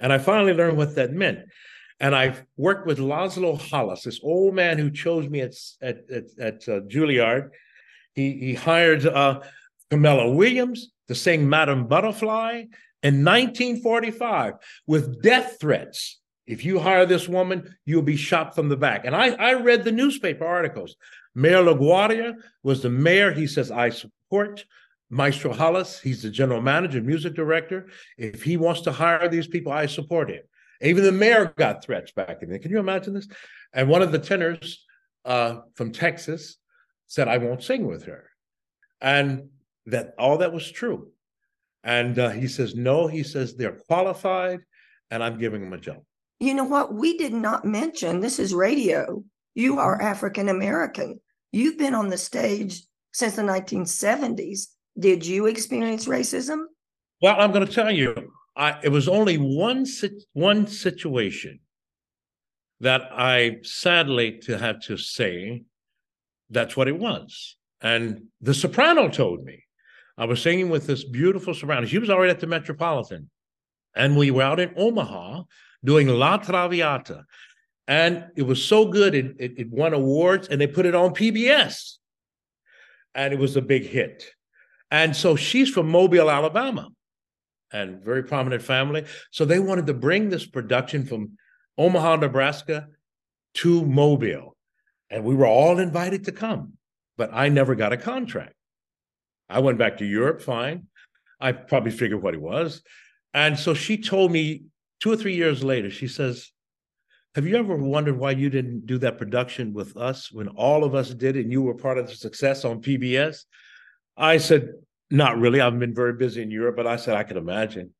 And 0.00 0.12
I 0.12 0.18
finally 0.18 0.52
learned 0.52 0.76
what 0.76 0.94
that 0.96 1.12
meant. 1.12 1.40
And 2.00 2.14
I've 2.14 2.44
worked 2.56 2.86
with 2.86 2.98
Laszlo 2.98 3.58
Halász, 3.60 4.02
this 4.02 4.20
old 4.22 4.54
man 4.54 4.78
who 4.78 4.90
chose 4.90 5.28
me 5.28 5.40
at, 5.40 5.54
at, 5.80 5.98
at, 6.10 6.24
at 6.38 6.68
uh, 6.68 6.80
Juilliard. 6.80 7.50
He, 8.14 8.32
he 8.32 8.54
hired 8.54 9.06
uh, 9.06 9.40
Camilla 9.90 10.30
Williams 10.30 10.90
to 11.08 11.14
sing 11.14 11.48
Madame 11.48 11.86
Butterfly 11.86 12.64
in 13.02 13.24
1945 13.24 14.54
with 14.86 15.22
death 15.22 15.58
threats. 15.60 16.20
If 16.46 16.64
you 16.64 16.78
hire 16.78 17.06
this 17.06 17.28
woman, 17.28 17.76
you'll 17.86 18.02
be 18.02 18.16
shot 18.16 18.54
from 18.54 18.68
the 18.68 18.76
back. 18.76 19.04
And 19.04 19.14
I, 19.14 19.30
I 19.30 19.54
read 19.54 19.84
the 19.84 19.92
newspaper 19.92 20.44
articles. 20.44 20.96
Mayor 21.34 21.62
LaGuardia 21.62 22.34
was 22.62 22.82
the 22.82 22.90
mayor. 22.90 23.32
He 23.32 23.46
says, 23.46 23.70
I 23.70 23.90
support 23.90 24.64
Maestro 25.10 25.52
Halász. 25.52 26.00
He's 26.00 26.22
the 26.22 26.30
general 26.30 26.60
manager, 26.60 27.00
music 27.00 27.34
director. 27.34 27.88
If 28.18 28.42
he 28.42 28.56
wants 28.56 28.82
to 28.82 28.92
hire 28.92 29.28
these 29.28 29.46
people, 29.46 29.72
I 29.72 29.86
support 29.86 30.30
him. 30.30 30.42
Even 30.80 31.04
the 31.04 31.12
mayor 31.12 31.52
got 31.56 31.84
threats 31.84 32.12
back 32.12 32.42
in 32.42 32.50
there. 32.50 32.58
Can 32.58 32.70
you 32.70 32.78
imagine 32.78 33.14
this? 33.14 33.28
And 33.72 33.88
one 33.88 34.02
of 34.02 34.12
the 34.12 34.18
tenors 34.18 34.84
uh, 35.24 35.60
from 35.74 35.92
Texas 35.92 36.56
said, 37.06 37.28
I 37.28 37.38
won't 37.38 37.62
sing 37.62 37.86
with 37.86 38.04
her. 38.04 38.30
And 39.00 39.48
that 39.86 40.14
all 40.18 40.38
that 40.38 40.52
was 40.52 40.70
true. 40.70 41.10
And 41.82 42.18
uh, 42.18 42.30
he 42.30 42.48
says, 42.48 42.74
no, 42.74 43.06
he 43.06 43.22
says 43.22 43.54
they're 43.54 43.78
qualified 43.86 44.60
and 45.10 45.22
I'm 45.22 45.38
giving 45.38 45.60
them 45.60 45.72
a 45.74 45.78
job. 45.78 46.02
You 46.40 46.54
know 46.54 46.64
what? 46.64 46.94
We 46.94 47.16
did 47.16 47.32
not 47.32 47.64
mention 47.64 48.20
this 48.20 48.38
is 48.38 48.54
radio. 48.54 49.22
You 49.54 49.78
are 49.78 49.96
Mm-hmm. 49.96 50.06
African 50.06 50.48
American. 50.48 51.20
You've 51.52 51.78
been 51.78 51.94
on 51.94 52.08
the 52.08 52.18
stage 52.18 52.82
since 53.12 53.36
the 53.36 53.42
1970s. 53.42 54.66
Did 54.98 55.26
you 55.26 55.46
experience 55.46 56.06
racism? 56.06 56.64
Well, 57.20 57.36
I'm 57.38 57.52
going 57.52 57.66
to 57.66 57.72
tell 57.72 57.90
you, 57.90 58.32
I, 58.56 58.78
it 58.82 58.90
was 58.90 59.08
only 59.08 59.36
one 59.36 59.86
one 60.32 60.66
situation 60.66 61.60
that 62.80 63.02
I 63.12 63.56
sadly 63.62 64.38
to 64.42 64.58
have 64.58 64.80
to 64.82 64.96
say 64.96 65.64
that's 66.50 66.76
what 66.76 66.88
it 66.88 66.98
was. 66.98 67.56
And 67.80 68.24
the 68.40 68.54
soprano 68.54 69.08
told 69.08 69.44
me. 69.44 69.64
I 70.16 70.26
was 70.26 70.40
singing 70.40 70.70
with 70.70 70.86
this 70.86 71.02
beautiful 71.04 71.54
soprano. 71.54 71.86
She 71.86 71.98
was 71.98 72.10
already 72.10 72.30
at 72.30 72.40
the 72.40 72.46
Metropolitan. 72.46 73.30
And 73.96 74.16
we 74.16 74.30
were 74.30 74.42
out 74.42 74.60
in 74.60 74.72
Omaha 74.76 75.42
doing 75.84 76.08
La 76.08 76.36
Traviata. 76.36 77.24
And 77.86 78.26
it 78.36 78.42
was 78.42 78.64
so 78.64 78.86
good, 78.86 79.14
it, 79.14 79.36
it, 79.38 79.52
it 79.58 79.70
won 79.70 79.92
awards 79.92 80.48
and 80.48 80.60
they 80.60 80.66
put 80.66 80.86
it 80.86 80.94
on 80.94 81.14
PBS. 81.14 81.94
And 83.14 83.32
it 83.32 83.38
was 83.38 83.56
a 83.56 83.62
big 83.62 83.84
hit. 83.84 84.24
And 84.90 85.14
so 85.16 85.36
she's 85.36 85.70
from 85.70 85.88
Mobile, 85.88 86.30
Alabama, 86.30 86.88
and 87.72 88.02
very 88.02 88.22
prominent 88.22 88.62
family. 88.62 89.04
So 89.30 89.44
they 89.44 89.58
wanted 89.58 89.86
to 89.86 89.94
bring 89.94 90.28
this 90.28 90.46
production 90.46 91.04
from 91.04 91.32
Omaha, 91.76 92.16
Nebraska 92.16 92.88
to 93.54 93.84
Mobile. 93.84 94.56
And 95.10 95.24
we 95.24 95.34
were 95.34 95.46
all 95.46 95.78
invited 95.78 96.24
to 96.24 96.32
come, 96.32 96.74
but 97.16 97.30
I 97.32 97.48
never 97.48 97.74
got 97.74 97.92
a 97.92 97.96
contract. 97.96 98.54
I 99.48 99.60
went 99.60 99.78
back 99.78 99.98
to 99.98 100.04
Europe, 100.04 100.40
fine. 100.40 100.86
I 101.40 101.52
probably 101.52 101.90
figured 101.90 102.22
what 102.22 102.34
it 102.34 102.40
was. 102.40 102.82
And 103.34 103.58
so 103.58 103.74
she 103.74 103.98
told 103.98 104.32
me 104.32 104.64
two 105.00 105.12
or 105.12 105.16
three 105.16 105.34
years 105.34 105.62
later, 105.62 105.90
she 105.90 106.08
says, 106.08 106.50
Have 107.34 107.46
you 107.46 107.56
ever 107.56 107.76
wondered 107.76 108.16
why 108.16 108.30
you 108.30 108.48
didn't 108.48 108.86
do 108.86 108.98
that 108.98 109.18
production 109.18 109.72
with 109.72 109.96
us 109.96 110.32
when 110.32 110.48
all 110.48 110.84
of 110.84 110.94
us 110.94 111.10
did 111.10 111.36
and 111.36 111.50
you 111.50 111.62
were 111.62 111.74
part 111.74 111.98
of 111.98 112.08
the 112.08 112.14
success 112.14 112.64
on 112.64 112.80
PBS? 112.80 113.44
I 114.16 114.38
said, 114.38 114.74
Not 115.10 115.38
really. 115.38 115.60
I've 115.60 115.78
been 115.78 115.94
very 115.94 116.14
busy 116.14 116.42
in 116.42 116.50
Europe, 116.50 116.76
but 116.76 116.86
I 116.86 116.96
said, 116.96 117.16
I 117.16 117.24
could 117.24 117.36
imagine. 117.36 117.90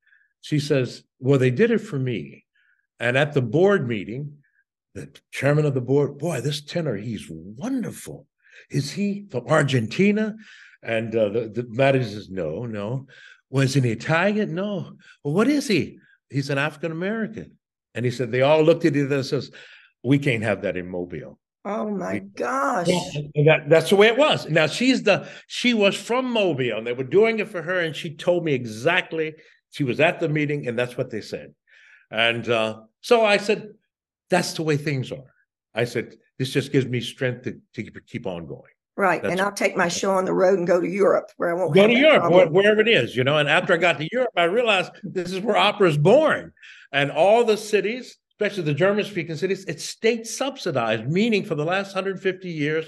She 0.41 0.59
says, 0.59 1.03
Well, 1.19 1.39
they 1.39 1.51
did 1.51 1.71
it 1.71 1.79
for 1.79 1.99
me. 1.99 2.45
And 3.01 3.17
at 3.17 3.35
the 3.35 3.43
board 3.43 3.89
meeting, 3.89 4.39
the 4.95 5.11
chairman 5.33 5.67
of 5.67 5.75
the 5.75 5.81
board, 5.81 6.19
boy, 6.19 6.41
this 6.41 6.63
tenor, 6.63 6.97
he's 6.97 7.27
wonderful. 7.31 8.27
Is 8.71 8.93
he 8.93 9.27
from 9.31 9.47
Argentina? 9.49 10.37
And 10.83 11.15
uh, 11.17 11.31
the, 11.31 11.49
the 11.49 11.67
manager 11.69 12.09
says, 12.09 12.31
No, 12.31 12.67
no. 12.67 13.07
Was 13.51 13.75
he 13.75 13.81
Italian? 13.89 14.55
No. 14.55 14.97
Well, 15.23 15.35
what 15.35 15.49
is 15.49 15.69
he? 15.69 15.99
He's 16.31 16.51
an 16.51 16.59
African 16.59 16.93
American. 16.93 17.53
And 17.95 18.05
he 18.05 18.11
said, 18.11 18.31
They 18.31 18.43
all 18.43 18.63
looked 18.63 18.85
at 18.85 18.97
each 18.97 19.07
other 19.07 19.17
and 19.17 19.27
says, 19.27 19.51
We 20.03 20.19
can't 20.19 20.43
have 20.43 20.63
that 20.63 20.77
in 20.77 20.89
Mobile. 20.89 21.39
Oh 21.65 21.91
my 21.91 22.19
gosh. 22.19 22.87
That, 22.87 23.65
that's 23.69 23.91
the 23.91 23.97
way 23.97 24.09
it 24.09 24.19
was. 24.19 24.49
Now 24.49 24.67
she's 24.67 25.03
the 25.03 25.29
she 25.47 25.73
was 25.73 25.95
from 25.95 26.31
Mobile 26.31 26.77
and 26.77 26.87
they 26.87 26.93
were 26.93 27.05
doing 27.05 27.39
it 27.39 27.49
for 27.49 27.63
her, 27.63 27.81
and 27.81 27.97
she 27.97 28.15
told 28.15 28.45
me 28.45 28.53
exactly. 28.53 29.35
She 29.71 29.85
was 29.85 29.99
at 29.99 30.21
the 30.21 30.29
meeting, 30.29 30.69
and 30.69 30.79
that's 30.79 30.97
what 30.97 31.11
they 31.11 31.21
said. 31.21 31.55
And 32.11 32.49
uh, 32.49 32.83
so 33.01 33.25
I 33.25 33.39
said, 33.39 33.71
"That's 34.31 34.53
the 34.53 34.63
way 34.63 34.77
things 34.77 35.11
are." 35.11 35.33
I 35.75 35.85
said, 35.85 36.15
"This 36.39 36.51
just 36.51 36.71
gives 36.71 36.87
me 36.87 37.01
strength 37.01 37.45
to, 37.45 37.53
to 37.75 37.83
keep- 37.83 38.07
keep 38.07 38.27
on 38.27 38.47
going." 38.47 38.71
Right. 38.97 39.25
And 39.25 39.41
I'll 39.41 39.51
take 39.51 39.77
my 39.77 39.89
show 39.89 40.13
on 40.13 40.25
the 40.25 40.33
road 40.33 40.57
and 40.57 40.69
go 40.69 40.81
to 40.81 40.87
Europe 40.87 41.29
where 41.37 41.51
I 41.51 41.55
won't 41.55 41.75
Go 41.75 41.89
to 41.89 41.93
Europe, 41.93 42.31
where, 42.31 42.47
wherever 42.49 42.81
it 42.81 42.87
is, 42.87 43.17
you 43.17 43.25
know. 43.25 43.39
And 43.39 43.49
after 43.49 43.73
I 43.73 43.77
got 43.77 43.99
to 43.99 44.09
Europe, 44.13 44.31
I 44.37 44.45
realized 44.45 44.93
this 45.03 45.33
is 45.33 45.41
where 45.41 45.57
opera 45.57 45.89
is 45.89 45.99
born, 45.99 46.53
and 46.93 47.11
all 47.11 47.43
the 47.43 47.57
cities, 47.57 48.17
especially 48.41 48.65
the 48.65 48.75
German-speaking 48.75 49.37
cities, 49.37 49.65
it's 49.67 49.85
state 49.85 50.27
subsidized, 50.27 51.07
meaning 51.07 51.45
for 51.45 51.55
the 51.55 51.65
last 51.65 51.95
150 51.95 52.49
years, 52.49 52.87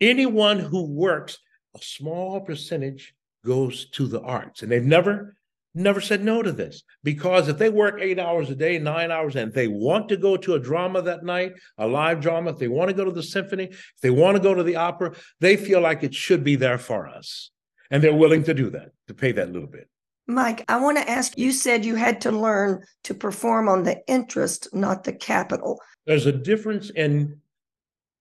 anyone 0.00 0.58
who 0.58 0.90
works 0.90 1.38
a 1.74 1.78
small 1.82 2.40
percentage 2.40 3.14
goes 3.44 3.88
to 3.90 4.06
the 4.06 4.20
arts, 4.20 4.62
and 4.62 4.70
they've 4.70 4.84
never 4.84 5.36
never 5.74 6.02
said 6.02 6.22
no 6.22 6.42
to 6.42 6.52
this 6.52 6.82
because 7.02 7.48
if 7.48 7.56
they 7.56 7.70
work 7.70 7.98
eight 7.98 8.18
hours 8.18 8.50
a 8.50 8.54
day, 8.54 8.78
nine 8.78 9.10
hours, 9.10 9.36
and 9.36 9.52
they 9.54 9.68
want 9.68 10.06
to 10.06 10.18
go 10.18 10.36
to 10.36 10.52
a 10.52 10.58
drama 10.58 11.00
that 11.00 11.24
night, 11.24 11.52
a 11.78 11.86
live 11.86 12.20
drama, 12.20 12.50
if 12.50 12.58
they 12.58 12.68
want 12.68 12.90
to 12.90 12.94
go 12.94 13.06
to 13.06 13.10
the 13.10 13.22
symphony, 13.22 13.64
if 13.64 14.00
they 14.02 14.10
want 14.10 14.36
to 14.36 14.42
go 14.42 14.52
to 14.52 14.62
the 14.62 14.76
opera, 14.76 15.14
they 15.40 15.56
feel 15.56 15.80
like 15.80 16.02
it 16.02 16.14
should 16.14 16.44
be 16.44 16.56
there 16.56 16.76
for 16.76 17.08
us. 17.08 17.50
And 17.90 18.04
they're 18.04 18.14
willing 18.14 18.44
to 18.44 18.52
do 18.54 18.68
that, 18.70 18.90
to 19.08 19.14
pay 19.14 19.32
that 19.32 19.50
little 19.50 19.68
bit. 19.68 19.88
Mike, 20.26 20.64
I 20.68 20.80
want 20.80 20.98
to 20.98 21.10
ask 21.10 21.36
you 21.36 21.52
said 21.52 21.84
you 21.84 21.96
had 21.96 22.20
to 22.22 22.30
learn 22.30 22.84
to 23.04 23.14
perform 23.14 23.68
on 23.68 23.82
the 23.82 24.00
interest, 24.06 24.68
not 24.72 25.04
the 25.04 25.12
capital. 25.12 25.80
There's 26.06 26.26
a 26.26 26.32
difference 26.32 26.90
in. 26.90 27.38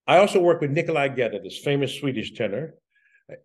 I 0.07 0.17
also 0.17 0.39
work 0.39 0.61
with 0.61 0.71
Nikolai 0.71 1.09
Gedda, 1.09 1.41
this 1.41 1.59
famous 1.59 1.93
Swedish 1.99 2.33
tenor. 2.33 2.73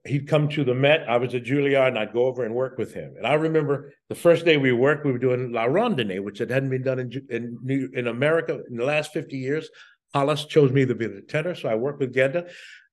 He'd 0.05 0.27
come 0.27 0.49
to 0.49 0.65
the 0.65 0.75
Met. 0.75 1.09
I 1.09 1.17
was 1.17 1.35
at 1.35 1.45
Juilliard, 1.45 1.89
and 1.89 1.99
I'd 1.99 2.13
go 2.13 2.27
over 2.27 2.45
and 2.45 2.55
work 2.55 2.77
with 2.77 2.93
him. 2.93 3.15
And 3.17 3.27
I 3.27 3.35
remember 3.35 3.93
the 4.09 4.15
first 4.15 4.45
day 4.45 4.57
we 4.57 4.73
worked, 4.73 5.05
we 5.05 5.13
were 5.13 5.19
doing 5.19 5.53
La 5.53 5.67
Rondine, 5.67 6.25
which 6.25 6.41
it 6.41 6.51
hadn't 6.51 6.71
been 6.71 6.83
done 6.83 6.99
in 6.99 7.13
in 7.31 7.59
New, 7.63 7.91
in 7.93 8.09
America 8.09 8.63
in 8.69 8.77
the 8.77 8.85
last 8.85 9.13
50 9.13 9.37
years. 9.37 9.69
Halász 10.15 10.49
chose 10.49 10.73
me 10.73 10.87
to 10.87 10.95
be 10.95 11.07
the 11.07 11.21
tenor, 11.21 11.55
so 11.55 11.69
I 11.69 11.75
worked 11.75 12.01
with 12.01 12.15
Gedda. 12.15 12.47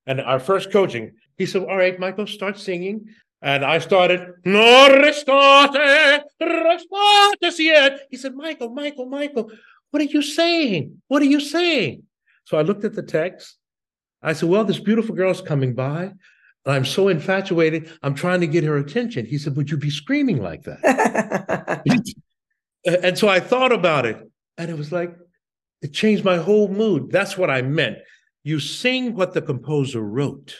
And 0.05 0.19
our 0.19 0.39
first 0.39 0.71
coaching, 0.71 1.13
he 1.37 1.45
said, 1.45 1.63
"All 1.63 1.77
right, 1.77 1.97
Michael, 1.97 2.27
start 2.27 2.59
singing." 2.59 3.07
And 3.43 3.65
I 3.65 3.79
started, 3.79 4.21
"No 4.45 4.87
restate, 4.89 6.23
restate 6.39 7.59
yet." 7.59 8.07
He 8.09 8.17
said, 8.17 8.33
"Michael, 8.33 8.69
Michael, 8.69 9.05
Michael, 9.05 9.51
what 9.91 10.01
are 10.01 10.05
you 10.05 10.21
saying? 10.21 11.01
What 11.09 11.21
are 11.21 11.31
you 11.35 11.41
saying?" 11.41 12.03
So 12.45 12.57
I 12.57 12.61
looked 12.61 12.83
at 12.85 12.93
the 12.93 13.03
text. 13.03 13.57
I 14.23 14.33
said, 14.33 14.49
Well, 14.49 14.63
this 14.63 14.79
beautiful 14.79 15.15
girl's 15.15 15.41
coming 15.41 15.73
by. 15.73 16.13
And 16.65 16.73
I'm 16.73 16.85
so 16.85 17.09
infatuated. 17.09 17.91
I'm 18.01 18.15
trying 18.15 18.39
to 18.41 18.47
get 18.47 18.63
her 18.63 18.77
attention. 18.77 19.25
He 19.25 19.37
said, 19.37 19.55
Would 19.57 19.69
you 19.69 19.77
be 19.77 19.89
screaming 19.89 20.41
like 20.41 20.63
that? 20.63 21.83
and 22.85 23.17
so 23.17 23.27
I 23.27 23.39
thought 23.39 23.71
about 23.71 24.05
it. 24.05 24.17
And 24.57 24.69
it 24.69 24.77
was 24.77 24.91
like, 24.91 25.15
it 25.81 25.93
changed 25.93 26.23
my 26.23 26.37
whole 26.37 26.69
mood. 26.69 27.11
That's 27.11 27.37
what 27.37 27.49
I 27.49 27.61
meant. 27.61 27.97
You 28.43 28.59
sing 28.59 29.15
what 29.15 29.33
the 29.33 29.41
composer 29.41 30.01
wrote. 30.01 30.55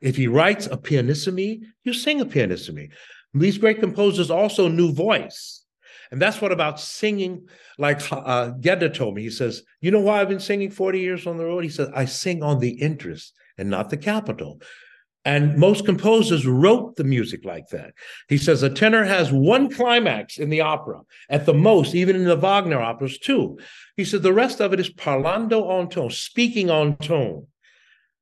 If 0.00 0.16
he 0.16 0.26
writes 0.26 0.66
a 0.66 0.76
pianissimi, 0.76 1.62
you 1.84 1.92
sing 1.92 2.20
a 2.20 2.26
pianissimi. 2.26 2.90
These 3.34 3.58
great 3.58 3.80
composers 3.80 4.30
also 4.30 4.68
knew 4.68 4.92
voice. 4.92 5.64
And 6.10 6.20
that's 6.20 6.40
what 6.40 6.52
about 6.52 6.80
singing, 6.80 7.48
like 7.78 8.00
uh, 8.10 8.50
Gedda 8.60 8.90
told 8.90 9.14
me. 9.14 9.22
He 9.22 9.30
says, 9.30 9.62
You 9.80 9.90
know 9.90 10.00
why 10.00 10.20
I've 10.20 10.28
been 10.28 10.40
singing 10.40 10.70
40 10.70 10.98
years 10.98 11.26
on 11.26 11.36
the 11.36 11.44
road? 11.44 11.62
He 11.62 11.70
says, 11.70 11.88
I 11.94 12.06
sing 12.06 12.42
on 12.42 12.58
the 12.58 12.70
interest 12.70 13.34
and 13.56 13.70
not 13.70 13.90
the 13.90 13.96
capital. 13.96 14.60
And 15.24 15.58
most 15.58 15.84
composers 15.84 16.46
wrote 16.46 16.96
the 16.96 17.04
music 17.04 17.44
like 17.44 17.68
that. 17.68 17.92
He 18.28 18.38
says 18.38 18.62
a 18.62 18.70
tenor 18.70 19.04
has 19.04 19.30
one 19.30 19.70
climax 19.70 20.38
in 20.38 20.48
the 20.48 20.62
opera, 20.62 21.02
at 21.28 21.44
the 21.44 21.52
most, 21.52 21.94
even 21.94 22.16
in 22.16 22.24
the 22.24 22.36
Wagner 22.36 22.80
operas, 22.80 23.18
too. 23.18 23.58
He 23.96 24.04
said 24.04 24.22
the 24.22 24.32
rest 24.32 24.60
of 24.60 24.72
it 24.72 24.80
is 24.80 24.92
parlando 24.92 25.62
on 25.68 25.90
tone, 25.90 26.10
speaking 26.10 26.70
on 26.70 26.96
tone. 26.96 27.46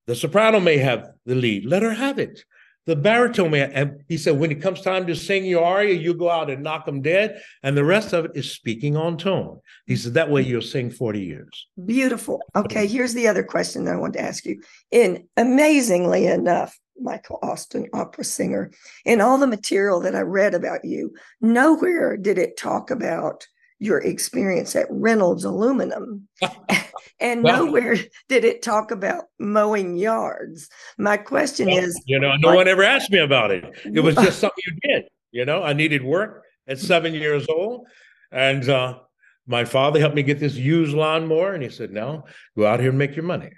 The 0.08 0.14
soprano 0.14 0.58
may 0.58 0.78
have 0.78 1.10
the 1.26 1.34
lead, 1.34 1.66
let 1.66 1.82
her 1.82 1.92
have 1.92 2.18
it. 2.18 2.42
The 2.86 2.96
baritone 2.96 3.50
may, 3.50 3.70
and 3.70 4.02
he 4.08 4.16
said, 4.16 4.38
when 4.38 4.50
it 4.50 4.62
comes 4.62 4.80
time 4.80 5.06
to 5.06 5.14
sing 5.14 5.44
your 5.44 5.62
aria, 5.62 5.92
you 5.92 6.14
go 6.14 6.30
out 6.30 6.48
and 6.48 6.62
knock 6.62 6.86
them 6.86 7.02
dead, 7.02 7.42
and 7.62 7.76
the 7.76 7.84
rest 7.84 8.14
of 8.14 8.24
it 8.24 8.30
is 8.34 8.50
speaking 8.50 8.96
on 8.96 9.18
tone. 9.18 9.60
He 9.86 9.96
said 9.96 10.14
that 10.14 10.30
way 10.30 10.40
you'll 10.40 10.62
sing 10.62 10.90
40 10.90 11.20
years. 11.20 11.66
Beautiful. 11.84 12.40
Okay, 12.56 12.86
here's 12.86 13.12
the 13.12 13.28
other 13.28 13.42
question 13.42 13.84
that 13.84 13.96
I 13.96 13.98
want 13.98 14.14
to 14.14 14.22
ask 14.22 14.46
you. 14.46 14.62
In 14.90 15.28
amazingly 15.36 16.24
enough, 16.24 16.74
Michael 16.98 17.38
Austin, 17.42 17.88
opera 17.92 18.24
singer, 18.24 18.70
in 19.04 19.20
all 19.20 19.36
the 19.36 19.46
material 19.46 20.00
that 20.00 20.14
I 20.14 20.20
read 20.20 20.54
about 20.54 20.86
you, 20.86 21.12
nowhere 21.42 22.16
did 22.16 22.38
it 22.38 22.56
talk 22.56 22.90
about 22.90 23.46
your 23.78 23.98
experience 23.98 24.74
at 24.74 24.86
Reynolds 24.90 25.44
Aluminum. 25.44 26.28
and 27.20 27.42
Well- 27.42 27.66
nowhere 27.66 27.96
did 28.28 28.44
it 28.44 28.62
talk 28.62 28.90
about 28.90 29.24
mowing 29.38 29.96
yards. 29.96 30.68
My 30.98 31.16
question 31.16 31.68
is 31.68 32.00
You 32.06 32.18
know, 32.18 32.34
no 32.36 32.48
what- 32.48 32.56
one 32.56 32.68
ever 32.68 32.82
asked 32.82 33.10
me 33.10 33.18
about 33.18 33.50
it. 33.50 33.64
It 33.84 34.00
was 34.00 34.14
just 34.16 34.40
something 34.40 34.62
you 34.66 34.76
did. 34.82 35.04
You 35.30 35.44
know, 35.44 35.62
I 35.62 35.72
needed 35.72 36.02
work 36.02 36.44
at 36.66 36.78
seven 36.78 37.14
years 37.14 37.46
old. 37.48 37.86
And 38.32 38.68
uh, 38.68 38.98
my 39.46 39.64
father 39.64 40.00
helped 40.00 40.16
me 40.16 40.22
get 40.22 40.40
this 40.40 40.54
used 40.54 40.94
lawnmower. 40.94 41.54
And 41.54 41.62
he 41.62 41.68
said, 41.68 41.90
no, 41.90 42.24
go 42.56 42.66
out 42.66 42.80
here 42.80 42.90
and 42.90 42.98
make 42.98 43.14
your 43.14 43.24
money. 43.24 43.50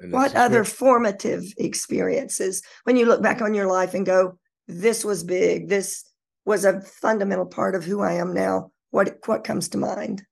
And 0.00 0.12
what 0.12 0.34
other 0.34 0.64
formative 0.64 1.44
experiences 1.58 2.62
when 2.84 2.96
you 2.96 3.06
look 3.06 3.22
back 3.22 3.40
on 3.40 3.54
your 3.54 3.66
life 3.66 3.94
and 3.94 4.04
go, 4.04 4.36
this 4.66 5.04
was 5.04 5.22
big, 5.22 5.68
this 5.68 6.04
was 6.44 6.64
a 6.64 6.80
fundamental 6.80 7.46
part 7.46 7.74
of 7.74 7.84
who 7.84 8.00
I 8.00 8.14
am 8.14 8.34
now? 8.34 8.72
What 8.92 9.18
what 9.26 9.42
comes 9.42 9.68
to 9.70 9.78
mind? 9.78 10.22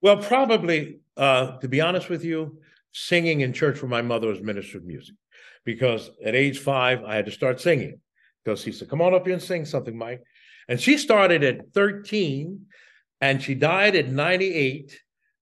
Well, 0.00 0.16
probably, 0.16 1.00
uh, 1.16 1.58
to 1.58 1.68
be 1.68 1.80
honest 1.80 2.08
with 2.08 2.24
you, 2.24 2.58
singing 2.92 3.42
in 3.42 3.52
church 3.52 3.78
for 3.78 3.86
my 3.86 4.02
mother 4.02 4.26
was 4.28 4.42
minister 4.42 4.78
of 4.78 4.84
music. 4.84 5.14
Because 5.64 6.10
at 6.24 6.34
age 6.34 6.58
five, 6.58 7.04
I 7.04 7.14
had 7.14 7.26
to 7.26 7.30
start 7.30 7.60
singing. 7.60 8.00
Because 8.42 8.64
he 8.64 8.72
said, 8.72 8.88
Come 8.88 9.00
on 9.00 9.14
up 9.14 9.24
here 9.24 9.34
and 9.34 9.42
sing 9.42 9.64
something, 9.64 9.96
Mike. 9.96 10.22
And 10.68 10.80
she 10.80 10.98
started 10.98 11.44
at 11.44 11.72
13 11.74 12.66
and 13.20 13.42
she 13.42 13.54
died 13.54 13.94
at 13.94 14.08
98. 14.08 14.98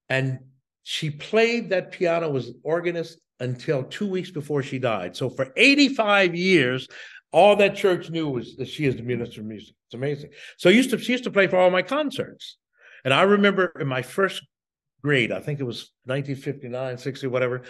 And 0.08 0.40
she 0.82 1.10
played 1.10 1.70
that 1.70 1.92
piano 1.92 2.28
was 2.28 2.52
organist 2.62 3.18
until 3.38 3.84
two 3.84 4.08
weeks 4.08 4.30
before 4.30 4.62
she 4.62 4.78
died. 4.78 5.16
So 5.16 5.30
for 5.30 5.52
85 5.56 6.34
years, 6.34 6.88
all 7.32 7.56
that 7.56 7.76
church 7.76 8.10
knew 8.10 8.28
was 8.28 8.56
that 8.56 8.68
she 8.68 8.86
is 8.86 8.96
the 8.96 9.02
minister 9.02 9.40
of 9.40 9.46
music. 9.46 9.74
It's 9.86 9.94
amazing. 9.94 10.30
So 10.56 10.68
used 10.68 10.90
to 10.90 10.98
she 10.98 11.12
used 11.12 11.24
to 11.24 11.30
play 11.30 11.46
for 11.46 11.58
all 11.58 11.70
my 11.70 11.82
concerts. 11.82 12.56
And 13.04 13.14
I 13.14 13.22
remember 13.22 13.72
in 13.80 13.86
my 13.86 14.02
first 14.02 14.42
grade, 15.02 15.32
I 15.32 15.40
think 15.40 15.60
it 15.60 15.64
was 15.64 15.90
1959, 16.04 16.98
60, 16.98 17.26
whatever. 17.28 17.62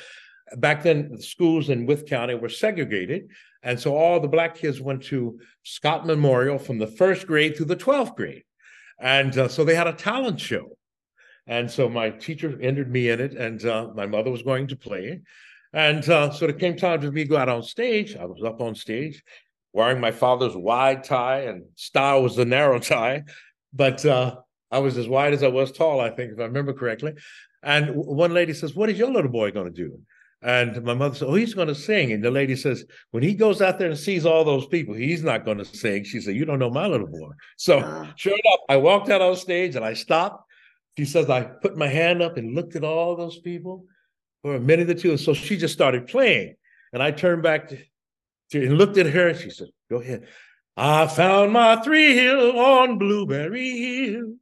Back 0.57 0.83
then, 0.83 1.13
the 1.13 1.23
schools 1.23 1.69
in 1.69 1.87
Wythe 1.87 2.09
County 2.09 2.35
were 2.35 2.49
segregated. 2.49 3.29
And 3.63 3.79
so 3.79 3.97
all 3.97 4.19
the 4.19 4.29
black 4.29 4.57
kids 4.57 4.81
went 4.81 5.05
to 5.05 5.39
Scott 5.63 6.07
Memorial 6.07 6.59
from 6.59 6.79
the 6.79 6.89
first 6.89 7.27
grade 7.27 7.57
through 7.57 7.67
the 7.67 7.77
12th 7.77 8.17
grade. 8.17 8.43
And 8.99 9.37
uh, 9.39 9.49
so 9.49 9.65
they 9.65 9.77
had 9.77 9.87
a 9.87 9.93
talent 9.93 10.41
show. 10.41 10.77
And 11.47 11.71
so 11.71 11.89
my 11.89 12.11
teacher 12.11 12.59
entered 12.61 12.91
me 12.91 13.11
in 13.11 13.21
it, 13.21 13.35
and 13.35 13.65
uh, 13.65 13.89
my 13.95 14.07
mother 14.07 14.31
was 14.31 14.43
going 14.43 14.67
to 14.69 14.77
play. 14.77 15.21
And 15.73 16.09
uh, 16.09 16.31
so 16.33 16.47
it 16.47 16.59
came 16.59 16.77
time 16.77 17.01
for 17.01 17.11
me 17.11 17.25
to 17.25 17.31
go 17.31 17.37
out 17.37 17.49
on 17.49 17.63
stage. 17.63 18.17
I 18.17 18.25
was 18.25 18.43
up 18.45 18.61
on 18.61 18.75
stage 18.75 19.23
wearing 19.73 20.01
my 20.01 20.11
father's 20.11 20.57
wide 20.57 21.05
tie, 21.05 21.43
and 21.43 21.65
style 21.77 22.23
was 22.23 22.37
the 22.37 22.45
narrow 22.45 22.79
tie. 22.81 23.25
But 23.73 24.05
uh, 24.05 24.37
I 24.71 24.79
was 24.79 24.97
as 24.99 25.09
wide 25.09 25.33
as 25.33 25.43
I 25.43 25.49
was 25.49 25.73
tall, 25.73 26.01
I 26.01 26.11
think, 26.11 26.33
if 26.33 26.41
I 26.41 26.45
remember 26.45 26.73
correctly. 26.73 27.15
And 27.63 27.95
one 27.95 28.33
lady 28.33 28.53
says, 28.55 28.75
What 28.75 28.91
is 28.91 28.99
your 28.99 29.11
little 29.11 29.31
boy 29.31 29.51
going 29.51 29.73
to 29.73 29.73
do? 29.73 29.99
And 30.43 30.83
my 30.85 30.95
mother 30.95 31.15
said, 31.15 31.29
Oh, 31.29 31.35
he's 31.35 31.55
going 31.55 31.69
to 31.69 31.75
sing. 31.75 32.13
And 32.13 32.25
the 32.25 32.31
lady 32.31 32.57
says, 32.57 32.85
When 33.11 33.23
he 33.23 33.35
goes 33.35 33.61
out 33.61 33.79
there 33.79 33.91
and 33.91 33.99
sees 33.99 34.25
all 34.25 34.45
those 34.45 34.67
people, 34.67 34.95
he's 34.95 35.23
not 35.23 35.45
going 35.45 35.59
to 35.59 35.65
sing. 35.65 36.05
She 36.05 36.21
said, 36.21 36.35
You 36.35 36.45
don't 36.45 36.59
know 36.59 36.71
my 36.71 36.87
little 36.87 37.07
boy. 37.07 37.31
So, 37.57 37.81
sure 38.17 38.33
enough, 38.33 38.61
I 38.69 38.77
walked 38.79 39.11
out 39.11 39.21
on 39.21 39.37
stage 39.37 39.77
and 39.77 39.85
I 39.85 39.95
stopped. 39.95 40.45
She 40.97 41.05
says, 41.05 41.29
I 41.31 41.43
put 41.43 41.77
my 41.77 41.87
hand 41.87 42.23
up 42.23 42.37
and 42.37 42.55
looked 42.55 42.77
at 42.77 42.85
all 42.85 43.17
those 43.17 43.39
people 43.41 43.85
for 44.43 44.55
a 44.55 44.61
minute 44.61 44.91
or 44.91 44.95
two. 44.95 45.11
And 45.11 45.21
so 45.21 45.35
she 45.35 45.57
just 45.57 45.75
started 45.75 46.07
playing. 46.07 46.55
And 46.93 47.03
I 47.03 47.11
turned 47.11 47.43
back 47.43 47.69
to 47.69 47.79
and 48.53 48.79
looked 48.79 48.99
at 48.99 49.07
her. 49.07 49.35
She 49.35 49.51
said, 49.51 49.69
Go 49.89 50.01
ahead. 50.01 50.27
I 50.77 51.07
found 51.07 51.53
my 51.53 51.77
thrill 51.77 52.59
on 52.59 52.99
Blueberry 52.99 53.79
Hill. 53.79 54.35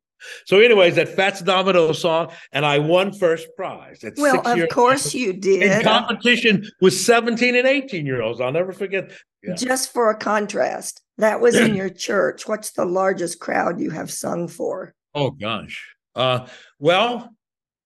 So, 0.46 0.58
anyways, 0.58 0.96
that 0.96 1.08
Fats 1.08 1.40
Domino 1.40 1.92
song, 1.92 2.32
and 2.52 2.66
I 2.66 2.78
won 2.78 3.12
first 3.12 3.48
prize. 3.56 4.02
At 4.02 4.14
well, 4.16 4.42
of 4.44 4.68
course 4.68 5.14
you 5.14 5.32
did. 5.32 5.62
In 5.62 5.82
competition 5.82 6.68
with 6.80 6.94
17 6.94 7.54
and 7.54 7.66
18 7.66 8.04
year 8.04 8.22
olds. 8.22 8.40
I'll 8.40 8.52
never 8.52 8.72
forget. 8.72 9.12
Yeah. 9.42 9.54
Just 9.54 9.92
for 9.92 10.10
a 10.10 10.16
contrast, 10.16 11.02
that 11.18 11.40
was 11.40 11.54
in 11.56 11.74
your 11.76 11.90
church. 11.90 12.48
What's 12.48 12.72
the 12.72 12.84
largest 12.84 13.38
crowd 13.38 13.80
you 13.80 13.90
have 13.90 14.10
sung 14.10 14.48
for? 14.48 14.94
Oh, 15.14 15.30
gosh. 15.30 15.86
Uh, 16.14 16.46
well, 16.80 17.14
a 17.16 17.30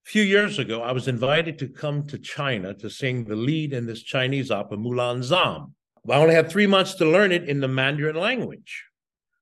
few 0.04 0.22
years 0.22 0.58
ago, 0.58 0.82
I 0.82 0.92
was 0.92 1.08
invited 1.08 1.58
to 1.58 1.68
come 1.68 2.06
to 2.06 2.18
China 2.18 2.72
to 2.74 2.88
sing 2.88 3.24
the 3.24 3.36
lead 3.36 3.74
in 3.74 3.86
this 3.86 4.02
Chinese 4.02 4.50
opera, 4.50 4.78
Mulan 4.78 5.22
Psalm. 5.22 5.74
I 6.10 6.16
only 6.16 6.34
had 6.34 6.50
three 6.50 6.66
months 6.66 6.94
to 6.94 7.04
learn 7.04 7.32
it 7.32 7.48
in 7.48 7.60
the 7.60 7.68
Mandarin 7.68 8.16
language. 8.16 8.84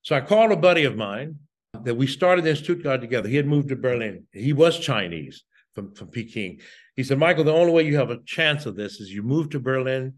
So 0.03 0.15
I 0.15 0.21
called 0.21 0.53
a 0.53 0.57
buddy 0.57 0.85
of 0.85 0.97
mine 0.97 1.37
that 1.85 1.97
we 1.97 2.07
started 2.07 2.47
in 2.47 2.57
Stuttgart 2.57 3.01
together. 3.01 3.29
He 3.29 3.37
had 3.37 3.47
moved 3.47 3.69
to 3.69 3.77
Berlin. 3.77 4.27
He 4.33 4.53
was 4.53 4.79
Chinese 4.79 5.45
from, 5.75 5.95
from 5.95 6.09
Peking. 6.09 6.61
He 6.97 7.03
said, 7.03 7.19
Michael, 7.19 7.45
the 7.45 7.53
only 7.53 7.73
way 7.73 7.87
you 7.87 7.97
have 7.97 8.11
a 8.11 8.23
chance 8.25 8.67
of 8.67 8.77
this 8.77 9.01
is 9.01 9.11
you 9.11 9.23
move 9.23 9.51
to 9.51 9.61
Berlin, 9.61 10.15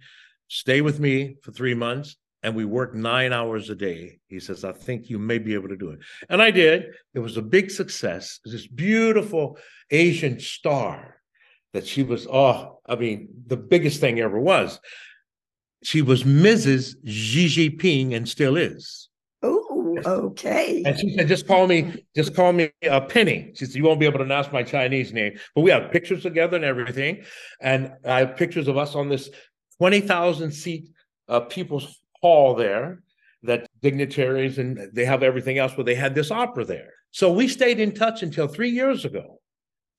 stay 0.48 0.80
with 0.80 0.98
me 0.98 1.36
for 1.42 1.52
three 1.52 1.74
months, 1.74 2.16
and 2.42 2.56
we 2.56 2.64
work 2.64 2.94
nine 2.94 3.32
hours 3.32 3.70
a 3.70 3.76
day. 3.76 4.18
He 4.26 4.40
says, 4.40 4.64
I 4.64 4.72
think 4.72 5.08
you 5.08 5.18
may 5.18 5.38
be 5.38 5.54
able 5.54 5.68
to 5.68 5.76
do 5.76 5.90
it. 5.90 6.00
And 6.28 6.42
I 6.42 6.50
did. 6.50 6.86
It 7.14 7.20
was 7.20 7.36
a 7.36 7.42
big 7.42 7.70
success. 7.70 8.40
This 8.44 8.66
beautiful 8.66 9.58
Asian 9.90 10.40
star 10.40 11.18
that 11.72 11.86
she 11.86 12.02
was, 12.02 12.26
oh, 12.26 12.80
I 12.86 12.96
mean, 12.96 13.28
the 13.46 13.56
biggest 13.56 14.00
thing 14.00 14.18
ever 14.18 14.40
was. 14.40 14.80
She 15.82 16.02
was 16.02 16.24
Mrs. 16.24 16.94
Xi 17.06 17.46
Jinping 17.46 18.14
and 18.14 18.28
still 18.28 18.56
is. 18.56 19.08
Oh, 19.42 19.98
okay. 20.06 20.82
And 20.86 20.98
she 20.98 21.14
said, 21.14 21.28
just 21.28 21.46
call 21.46 21.66
me, 21.66 22.04
just 22.14 22.34
call 22.34 22.52
me 22.52 22.70
a 22.82 22.94
uh, 22.94 23.00
Penny. 23.00 23.52
She 23.54 23.66
said, 23.66 23.74
you 23.74 23.84
won't 23.84 23.98
be 23.98 24.06
able 24.06 24.18
to 24.18 24.24
pronounce 24.24 24.52
my 24.52 24.62
Chinese 24.62 25.12
name. 25.12 25.38
But 25.54 25.62
we 25.62 25.70
have 25.70 25.90
pictures 25.90 26.22
together 26.22 26.56
and 26.56 26.64
everything. 26.64 27.24
And 27.60 27.92
I 28.06 28.20
have 28.20 28.36
pictures 28.36 28.68
of 28.68 28.76
us 28.76 28.94
on 28.94 29.08
this 29.08 29.30
20,000 29.78 30.52
seat 30.52 30.88
uh, 31.28 31.40
people's 31.40 32.00
hall 32.20 32.54
there 32.54 33.02
that 33.42 33.66
dignitaries 33.80 34.58
and 34.58 34.78
they 34.92 35.04
have 35.04 35.24
everything 35.24 35.58
else, 35.58 35.72
but 35.76 35.86
they 35.86 35.96
had 35.96 36.14
this 36.14 36.30
opera 36.30 36.64
there. 36.64 36.90
So 37.10 37.32
we 37.32 37.48
stayed 37.48 37.80
in 37.80 37.92
touch 37.92 38.22
until 38.22 38.46
three 38.46 38.70
years 38.70 39.04
ago. 39.04 39.40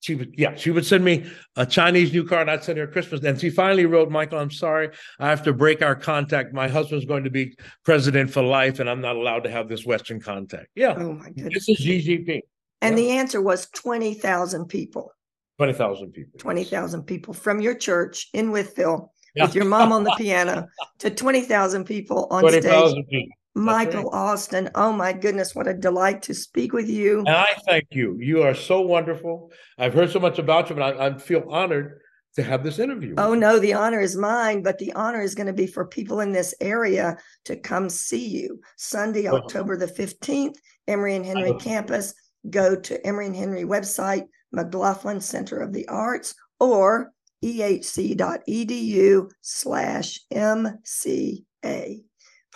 She 0.04 0.16
would, 0.16 0.34
yeah, 0.36 0.54
she 0.54 0.70
would 0.70 0.84
send 0.84 1.02
me 1.02 1.24
a 1.56 1.64
Chinese 1.64 2.12
new 2.12 2.26
card. 2.26 2.50
I'd 2.50 2.62
send 2.62 2.76
her 2.76 2.86
Christmas. 2.86 3.24
And 3.24 3.40
she 3.40 3.48
finally 3.48 3.86
wrote, 3.86 4.10
Michael, 4.10 4.38
I'm 4.38 4.50
sorry. 4.50 4.90
I 5.18 5.30
have 5.30 5.42
to 5.44 5.54
break 5.54 5.80
our 5.80 5.94
contact. 5.94 6.52
My 6.52 6.68
husband's 6.68 7.06
going 7.06 7.24
to 7.24 7.30
be 7.30 7.56
president 7.86 8.30
for 8.30 8.42
life, 8.42 8.80
and 8.80 8.90
I'm 8.90 9.00
not 9.00 9.16
allowed 9.16 9.44
to 9.44 9.50
have 9.50 9.66
this 9.66 9.86
Western 9.86 10.20
contact. 10.20 10.66
Yeah. 10.74 10.94
Oh, 10.94 11.14
my 11.14 11.30
goodness. 11.30 11.54
This 11.54 11.68
is 11.70 11.76
Xi 11.78 12.06
Jinping. 12.06 12.42
And 12.82 12.98
yeah. 12.98 13.02
the 13.02 13.10
answer 13.12 13.40
was 13.40 13.70
20,000 13.70 14.66
people. 14.66 15.10
20,000 15.56 16.12
people. 16.12 16.38
20,000 16.38 17.04
people 17.04 17.32
from 17.32 17.62
your 17.62 17.74
church 17.74 18.28
in 18.34 18.50
Wytheville 18.50 19.08
yeah. 19.34 19.44
with 19.46 19.54
your 19.54 19.64
mom 19.64 19.90
on 19.90 20.04
the 20.04 20.14
piano 20.18 20.66
to 20.98 21.08
20,000 21.08 21.84
people 21.86 22.28
on 22.30 22.42
20, 22.42 22.60
stage. 22.60 22.94
People. 23.08 23.28
Michael. 23.54 24.10
Austin, 24.10 24.70
oh 24.74 24.92
my 24.92 25.12
goodness, 25.12 25.54
what 25.54 25.68
a 25.68 25.74
delight 25.74 26.22
to 26.22 26.34
speak 26.34 26.72
with 26.72 26.88
you. 26.88 27.20
And 27.20 27.28
I 27.28 27.54
thank 27.66 27.88
you. 27.90 28.16
You 28.18 28.42
are 28.42 28.54
so 28.54 28.80
wonderful. 28.80 29.52
I've 29.78 29.94
heard 29.94 30.10
so 30.10 30.18
much 30.18 30.38
about 30.38 30.70
you, 30.70 30.76
but 30.76 30.98
I, 30.98 31.06
I 31.06 31.18
feel 31.18 31.44
honored 31.48 32.00
to 32.34 32.42
have 32.42 32.64
this 32.64 32.80
interview. 32.80 33.14
Oh 33.16 33.34
no, 33.34 33.58
the 33.58 33.74
honor 33.74 34.00
is 34.00 34.16
mine, 34.16 34.62
but 34.62 34.78
the 34.78 34.92
honor 34.94 35.22
is 35.22 35.36
going 35.36 35.46
to 35.46 35.52
be 35.52 35.68
for 35.68 35.86
people 35.86 36.20
in 36.20 36.32
this 36.32 36.54
area 36.60 37.16
to 37.44 37.56
come 37.56 37.88
see 37.88 38.26
you. 38.26 38.60
Sunday. 38.76 39.28
October 39.28 39.76
the 39.76 39.86
15th, 39.86 40.56
Emory 40.88 41.14
and 41.14 41.24
Henry 41.24 41.50
uh-huh. 41.50 41.58
campus. 41.58 42.14
Go 42.50 42.76
to 42.76 43.06
Emory 43.06 43.26
and 43.26 43.36
Henry 43.36 43.62
website, 43.62 44.24
McGlothlin 44.54 45.22
Center 45.22 45.58
of 45.60 45.72
the 45.72 45.88
Arts, 45.88 46.34
or 46.58 47.12
ehc.edu 47.42 49.30
slash 49.40 50.18
MCA. 50.32 52.04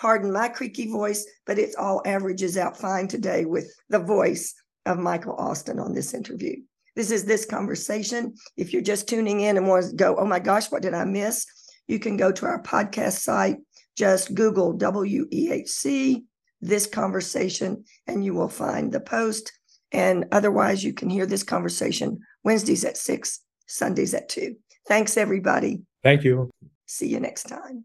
Pardon 0.01 0.33
my 0.33 0.49
creaky 0.49 0.87
voice, 0.91 1.27
but 1.45 1.59
it 1.59 1.75
all 1.77 2.03
averages 2.07 2.57
out 2.57 2.77
fine 2.77 3.09
today 3.09 3.45
with 3.45 3.75
the 3.89 3.99
voice 3.99 4.55
of 4.87 4.99
Michael 4.99 5.35
Austin 5.35 5.81
on 5.81 5.93
this 5.93 6.15
interview. 6.15 6.57
This 6.95 7.11
is 7.11 7.25
this 7.25 7.45
conversation. 7.45 8.35
If 8.57 8.73
you're 8.73 8.83
just 8.83 9.09
tuning 9.09 9.41
in 9.41 9.57
and 9.57 9.67
want 9.67 9.91
to 9.91 9.97
go, 9.97 10.17
oh 10.17 10.25
my 10.25 10.39
gosh, 10.39 10.71
what 10.71 10.83
did 10.83 10.95
I 10.95 11.05
miss? 11.05 11.47
You 11.89 11.99
can 11.99 12.17
go 12.17 12.31
to 12.31 12.47
our 12.47 12.63
podcast 12.63 13.19
site, 13.19 13.57
just 13.97 14.35
Google 14.35 14.77
WEHC, 14.79 16.23
this 16.61 16.87
conversation, 16.87 17.85
and 18.07 18.25
you 18.25 18.35
will 18.35 18.49
find 18.49 18.93
the 18.93 19.01
post. 19.01 19.53
And 19.91 20.27
otherwise, 20.33 20.85
you 20.85 20.93
can 20.93 21.11
hear 21.11 21.27
this 21.27 21.43
conversation 21.43 22.21
Wednesdays 22.45 22.85
at 22.85 22.97
six, 22.97 23.41
Sundays 23.67 24.15
at 24.15 24.29
two. 24.29 24.57
Thanks, 24.87 25.17
everybody. 25.17 25.83
Thank 26.03 26.25
you. 26.25 26.51
See 26.87 27.09
you 27.09 27.21
next 27.21 27.45
time. 27.45 27.85